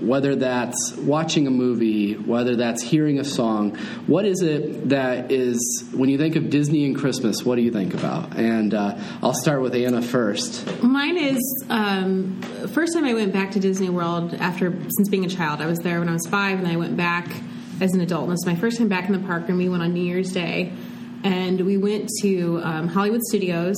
[0.00, 3.76] whether that's watching a movie, whether that's hearing a song,
[4.06, 7.70] what is it that is, when you think of Disney and Christmas, what do you
[7.70, 8.36] think about?
[8.36, 10.66] And uh, I'll start with Anna first.
[10.82, 12.40] Mine is um,
[12.72, 15.60] first time I went back to Disney World after since being a child.
[15.60, 17.28] I was there when I was five, and I went back
[17.80, 18.24] as an adult.
[18.24, 20.02] And this is my first time back in the park, and we went on New
[20.04, 20.72] Year's Day,
[21.24, 23.76] and we went to um, Hollywood Studios.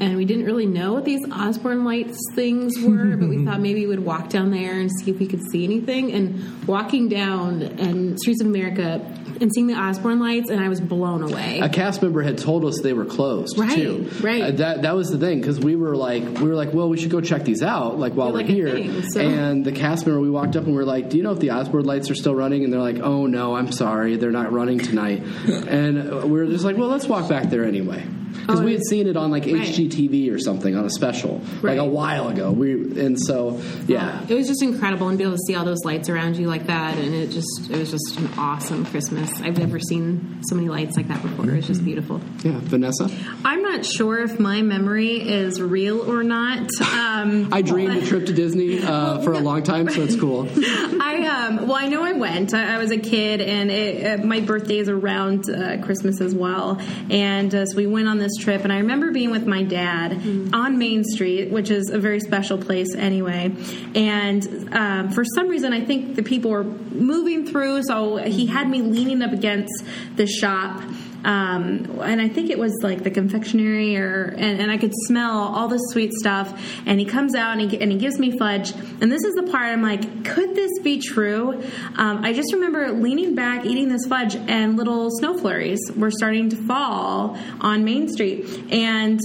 [0.00, 3.84] And we didn't really know what these Osborne lights things were, but we thought maybe
[3.86, 6.12] we'd walk down there and see if we could see anything.
[6.12, 9.00] And walking down and Streets of America
[9.40, 11.60] and seeing the Osborne lights, and I was blown away.
[11.60, 14.08] a cast member had told us they were closed Right, too.
[14.20, 14.42] right.
[14.42, 16.96] Uh, that that was the thing because we were like we were like, well, we
[16.96, 18.70] should go check these out like while They're we're like here.
[18.72, 21.22] thing, so- And the cast member, we walked up and we are like, do you
[21.22, 22.64] know if the Osborne lights are still running?
[22.64, 25.22] And they're like, oh no, I'm sorry, they're not running tonight.
[25.68, 28.04] and uh, we're just like, well, let's walk back there anyway.
[28.48, 29.60] Because Oh, we had seen it on like right.
[29.68, 31.76] HGTV or something on a special Right.
[31.76, 32.50] like a while ago.
[32.50, 35.84] We and so yeah, It was just incredible and be able to see all those
[35.84, 39.30] lights around you like that, and it just it was just an awesome Christmas.
[39.42, 41.50] I've never seen so many lights like that before.
[41.50, 42.20] It's just beautiful.
[42.42, 42.58] yeah.
[42.62, 43.10] Vanessa,
[43.44, 46.60] I'm not sure if my memory is real or not.
[46.80, 50.48] Um, I dreamed a trip to Disney uh, for a long time, so it's cool.
[50.56, 52.54] I um well I know I went.
[52.54, 56.34] I, I was a kid and it, uh, my birthday is around uh, Christmas as
[56.34, 56.80] well.
[57.10, 60.12] And uh, so we went on this trip and I remember being with my dad
[60.52, 63.54] on Main Street, which is a very special place anyway.
[63.94, 68.68] And um, for some reason I think the people were moving through, so he had
[68.68, 69.72] me leaning up against
[70.16, 70.82] the shop
[71.24, 75.38] um, and I think it was like the confectionery, or and, and I could smell
[75.38, 76.60] all the sweet stuff.
[76.86, 78.72] And he comes out and he, and he gives me fudge.
[79.00, 81.62] And this is the part I'm like, could this be true?
[81.96, 86.48] Um, I just remember leaning back, eating this fudge, and little snow flurries were starting
[86.50, 88.46] to fall on Main Street.
[88.72, 89.20] And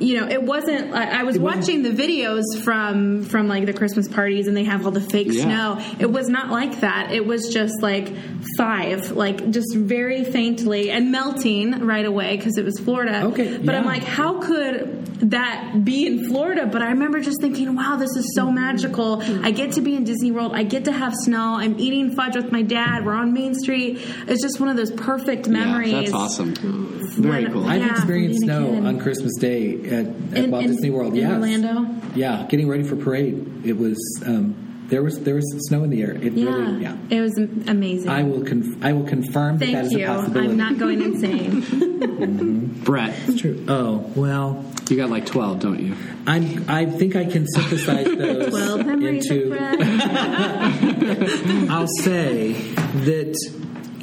[0.00, 0.94] you know, it wasn't.
[0.94, 4.84] I I was watching the videos from from like the Christmas parties, and they have
[4.84, 5.42] all the fake Yeah.
[5.42, 5.84] snow.
[5.98, 7.12] It was not like that.
[7.12, 8.12] It was just like
[8.56, 13.24] five, like just very faintly and melting right away because it was Florida.
[13.26, 16.66] Okay, but I'm like, how could that be in Florida?
[16.66, 19.22] But I remember just thinking, wow, this is so magical.
[19.44, 20.52] I get to be in Disney World.
[20.54, 21.56] I get to have snow.
[21.58, 23.04] I'm eating fudge with my dad.
[23.04, 23.98] We're on Main Street.
[24.26, 25.92] It's just one of those perfect memories.
[25.92, 26.54] Yeah, that's awesome.
[26.54, 27.66] Very When- cool.
[27.66, 30.04] I've experienced snow on Christmas Day at, at
[30.44, 31.14] In- Walt in- Disney World.
[31.14, 31.32] in yes.
[31.32, 31.86] Orlando?
[32.14, 33.62] Yeah, getting ready for parade.
[33.64, 36.12] It was um, there was there was snow in the air.
[36.12, 36.96] It Yeah, really, yeah.
[37.10, 38.08] it was amazing.
[38.08, 40.04] I will conf- I will confirm that that Thank is you.
[40.04, 40.48] a possibility.
[40.50, 42.80] I'm not going insane.
[42.84, 43.64] Brett, It's true.
[43.68, 45.94] Oh well, you got like 12, don't you?
[46.26, 46.64] I'm.
[46.68, 49.42] I think I can synthesize those Twelve memories into.
[49.52, 49.80] of Brett.
[51.70, 53.36] I'll say that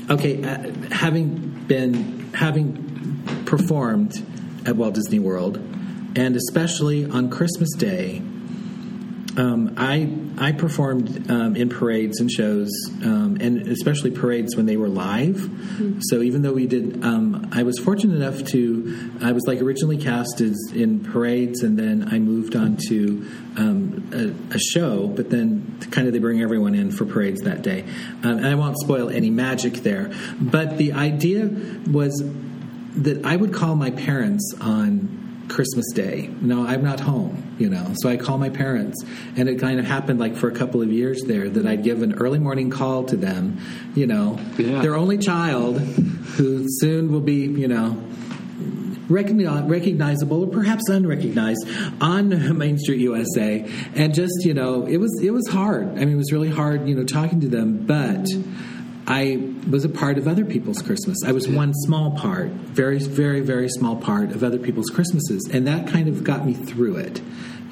[0.10, 4.24] okay, uh, having been having performed
[4.68, 5.58] at Walt Disney World,
[6.16, 8.22] and especially on Christmas Day,
[9.38, 12.70] um, I I performed um, in parades and shows,
[13.04, 15.50] um, and especially parades when they were live.
[16.10, 19.12] So even though we did, um, I was fortunate enough to.
[19.22, 24.10] I was like originally cast as in parades, and then I moved on to um,
[24.14, 25.08] a, a show.
[25.08, 27.84] But then kind of they bring everyone in for parades that day,
[28.24, 30.12] um, and I won't spoil any magic there.
[30.40, 31.50] But the idea
[31.92, 32.24] was
[32.96, 36.30] that I would call my parents on Christmas Day.
[36.42, 37.94] No, I'm not home, you know.
[37.98, 39.04] So I call my parents,
[39.38, 42.02] and it kind of happened like for a couple of years there that I'd give
[42.02, 43.60] an early morning call to them,
[43.96, 44.82] you know, Yeah.
[44.82, 47.98] their only child, who soon will be, you know.
[49.08, 51.68] Recognizable or perhaps unrecognized
[52.02, 55.90] on Main Street USA, and just you know, it was it was hard.
[55.90, 57.86] I mean, it was really hard, you know, talking to them.
[57.86, 58.28] But
[59.08, 61.18] I was a part of other people's Christmas.
[61.26, 65.68] I was one small part, very, very, very small part of other people's Christmases, and
[65.68, 67.22] that kind of got me through it.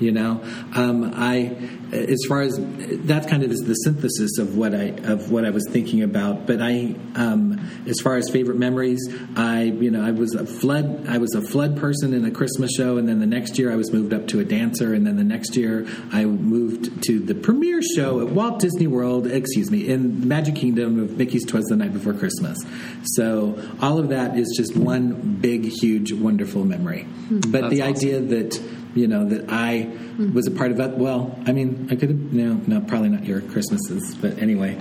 [0.03, 0.43] You know,
[0.75, 1.55] um, I,
[1.93, 5.49] as far as that kind of is the synthesis of what I of what I
[5.49, 6.45] was thinking about.
[6.45, 8.99] But I, um, as far as favorite memories,
[9.35, 11.07] I, you know, I was a flood.
[11.07, 13.75] I was a flood person in a Christmas show, and then the next year I
[13.75, 17.35] was moved up to a dancer, and then the next year I moved to the
[17.35, 19.25] premiere show at Walt Disney World.
[19.27, 22.57] Excuse me, in the Magic Kingdom of Mickey's Twas the Night Before Christmas.
[23.03, 27.07] So all of that is just one big, huge, wonderful memory.
[27.29, 28.59] But the idea that
[28.95, 29.91] you know that I
[30.33, 30.97] was a part of that.
[30.97, 34.77] Well, I mean, I could have no, no, probably not your Christmases, but anyway.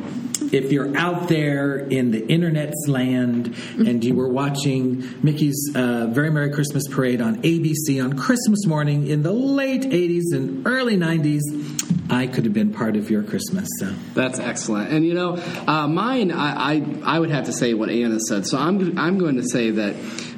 [0.52, 6.30] If you're out there in the internet's land and you were watching Mickey's uh, Very
[6.30, 11.40] Merry Christmas Parade on ABC on Christmas morning in the late 80s and early 90s,
[12.10, 13.66] I could have been part of your Christmas.
[13.78, 14.92] So That's excellent.
[14.92, 15.36] And you know,
[15.66, 18.46] uh, mine, I, I I would have to say what Anna said.
[18.46, 19.94] So I'm I'm going to say that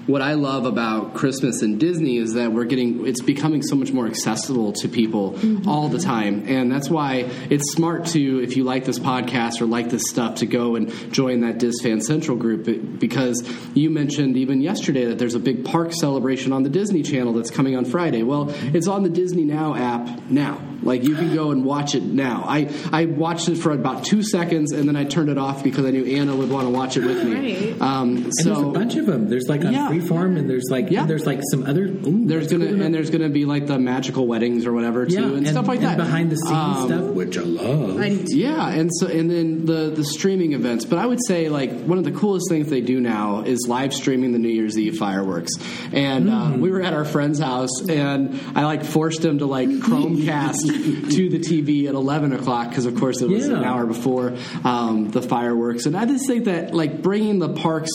[0.07, 3.93] what I love about Christmas and Disney is that we're getting it's becoming so much
[3.93, 5.39] more accessible to people
[5.69, 9.67] all the time, and that's why it's smart to if you like this podcast or
[9.67, 13.43] like this stuff to go and join that Dis Fan Central group because
[13.75, 17.51] you mentioned even yesterday that there's a big park celebration on the Disney Channel that's
[17.51, 18.23] coming on Friday.
[18.23, 20.61] Well, it's on the Disney Now app now.
[20.83, 22.45] Like you can go and watch it now.
[22.47, 25.87] I I watched it for about two seconds and then I turned it off because
[25.87, 27.71] I knew Anna would want to watch it with me.
[27.71, 27.81] Right.
[27.81, 29.29] Um, and there's a bunch of them.
[29.29, 29.94] There's like on Yeah.
[30.01, 31.07] Freeform, and there's like Yeah.
[31.07, 31.85] there's like some other.
[31.85, 32.83] Ooh, there's gonna cool.
[32.83, 35.79] and there's gonna be like the magical weddings or whatever too yeah, and, stuff like
[35.81, 38.01] and that behind the scenes Um, stuff, which I love.
[38.29, 40.85] Yeah, and so and then the the streaming events.
[40.85, 43.93] But I would say like one of the coolest things they do now is live
[43.95, 45.53] streaming the New Year's Eve fireworks.
[45.93, 46.55] And Mm.
[46.55, 51.11] uh, we were at our friend's house, and I like forced him to like Chromecast
[51.15, 53.59] to the TV at eleven o'clock because of course it was Yeah.
[53.59, 54.35] an hour before
[54.65, 55.87] um, the fireworks.
[55.87, 57.91] And I just think that like bringing the parks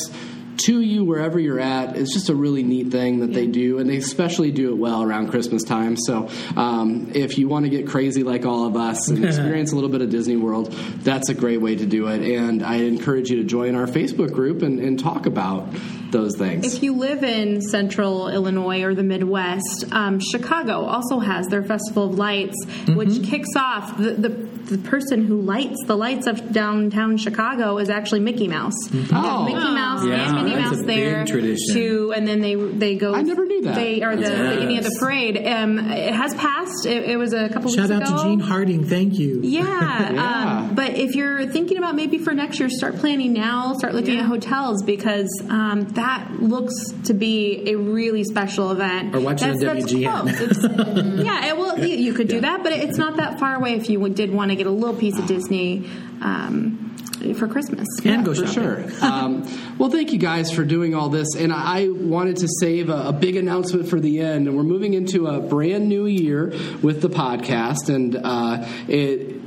[0.65, 3.89] to you wherever you're at is just a really neat thing that they do, and
[3.89, 5.97] they especially do it well around Christmas time.
[5.97, 9.75] So, um, if you want to get crazy like all of us and experience a
[9.75, 10.71] little bit of Disney World,
[11.03, 12.21] that's a great way to do it.
[12.21, 15.67] And I encourage you to join our Facebook group and, and talk about
[16.11, 16.73] those things.
[16.75, 22.05] If you live in central Illinois or the Midwest, um, Chicago also has their Festival
[22.09, 22.95] of Lights, Mm-hmm.
[22.95, 27.89] which kicks off the, the, the person who lights the lights of downtown Chicago is
[27.89, 28.73] actually Mickey Mouse.
[28.89, 29.43] They have Oh.
[29.45, 31.73] Mickey Mouse Yeah, and Minnie Mouse there big tradition.
[31.75, 33.13] to, and then they they go.
[33.13, 33.75] I never knew that.
[33.75, 34.31] They are the, Yes.
[34.37, 35.37] the beginning of the parade.
[35.47, 36.85] Um, it has passed.
[36.85, 38.17] It, it was a couple Shout weeks out ago.
[38.17, 38.85] to Gene Harding.
[38.85, 39.41] Thank you.
[39.43, 40.59] Yeah, Yeah.
[40.69, 43.73] Um, but if you're thinking about maybe for next year, start planning now.
[43.73, 46.73] Start looking at hotels because um, that looks
[47.05, 49.13] to be a really special event.
[49.15, 50.21] Or watch it on That's- that's WGN.
[50.21, 50.39] close.
[50.41, 53.73] It's- yeah, it, well, you, you could do that, but it's not that far away
[53.73, 55.85] if you did want to get a little piece of Disney
[56.21, 56.95] um,
[57.37, 57.85] for Christmas.
[58.05, 58.53] And go for shopping.
[58.53, 58.85] sure.
[59.09, 59.43] Um,
[59.77, 61.35] well, thank you guys for doing all this.
[61.35, 64.47] And I wanted to save a, a big announcement for the end.
[64.47, 67.93] And we're moving into a brand new year with the podcast.
[67.93, 69.37] And uh, it.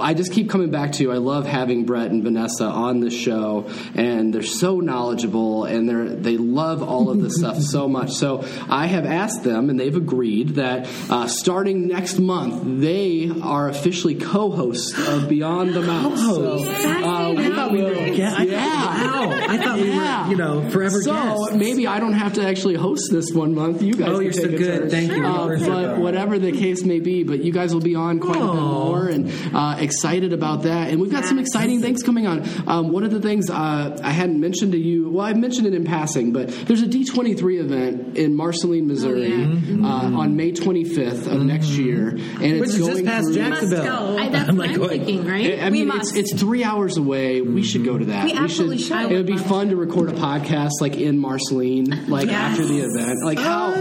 [0.00, 1.02] I just keep coming back to.
[1.04, 1.12] You.
[1.12, 6.08] I love having Brett and Vanessa on the show, and they're so knowledgeable, and they're
[6.08, 8.12] they love all of this stuff so much.
[8.12, 13.68] So I have asked them, and they've agreed that uh, starting next month, they are
[13.68, 16.20] officially co-hosts of Beyond the Mouse.
[16.20, 17.94] So, uh, I thought we were.
[17.94, 18.66] Yeah, yeah.
[18.66, 19.30] Wow.
[19.48, 21.54] I thought we were, you know, forever So guests.
[21.54, 23.82] maybe I don't have to actually host this one month.
[23.82, 24.08] You guys.
[24.08, 24.80] Oh, you're so good.
[24.80, 24.90] turn.
[24.90, 25.24] Thank you.
[25.24, 28.40] Uh, but whatever the case may be, but you guys will be on quite a
[28.40, 30.90] bit more, and uh, excited about that.
[30.90, 32.44] And we've got some exciting things coming on.
[32.68, 35.74] Um, one of the things uh, I hadn't mentioned to you, well, I mentioned it
[35.74, 39.86] in passing, but there's a D23 event in Marceline, Missouri, yeah.
[39.86, 42.60] uh, on May 25th of next year, and Mm-hmm.
[42.60, 43.34] Which it's going just past through.
[43.34, 43.84] Jacksonville.
[43.84, 44.18] go.
[44.18, 45.60] I, that's I'm what like I'm thinking, right?
[45.62, 46.16] I mean, We it's, must.
[46.16, 47.40] it's three hours away.
[47.40, 48.24] We should go to that.
[48.24, 49.10] We absolutely should.
[49.10, 52.34] It would be fun to record a podcast like in Marceline, like Yes.
[52.52, 53.18] after the event.
[53.24, 53.72] Like how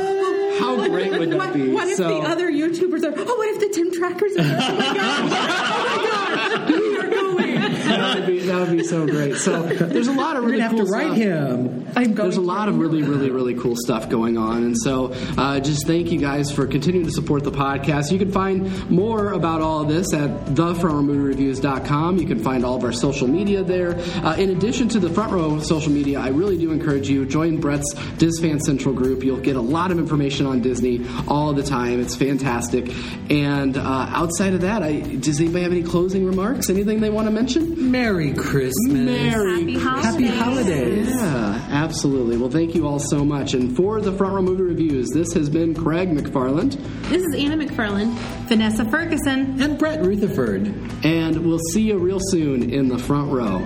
[0.64, 1.70] how great would that What, be?
[1.72, 3.14] what if So- the other YouTubers are?
[3.18, 4.42] Oh, what if the Tim Trackers are?
[4.42, 5.20] Oh my gosh!
[5.20, 6.70] Oh my gosh!
[6.70, 7.56] We are going.
[7.56, 9.36] that would be that would be so great.
[9.36, 11.88] So there's a lot of really gonna have cool to write him.
[11.96, 12.14] I'm.
[12.14, 14.64] There's a lot of really, really, really cool stuff going on.
[14.64, 18.12] And so uh, just thank you guys for continuing to support the podcast.
[18.12, 22.18] You can find more about all of this at thefrontrowmoviereviews.com.
[22.18, 24.00] You can find all of our social media there.
[24.24, 27.60] Uh, in addition to the front row social media, I really do encourage you join
[27.60, 29.24] Brett's Disfan Central group.
[29.24, 32.00] You'll get a lot of information on Disney all the time.
[32.00, 32.94] It's fantastic.
[33.30, 36.70] And uh, outside of that, I, does anybody have any closing remarks?
[36.70, 37.92] Anything they want to mention?
[38.14, 38.94] Merry Christmas.
[38.94, 40.06] Merry Happy holidays.
[40.06, 41.10] Happy holidays.
[41.10, 42.38] yeah, absolutely.
[42.38, 43.56] Well, thank you all so much.
[43.56, 46.74] And for the Front Row Movie Reviews, this has been Craig McFarland,
[47.10, 48.14] This is Anna McFarland.
[48.48, 49.60] Vanessa Ferguson.
[49.60, 50.68] And Brett Rutherford.
[51.04, 53.58] and we'll see you real soon in the front row.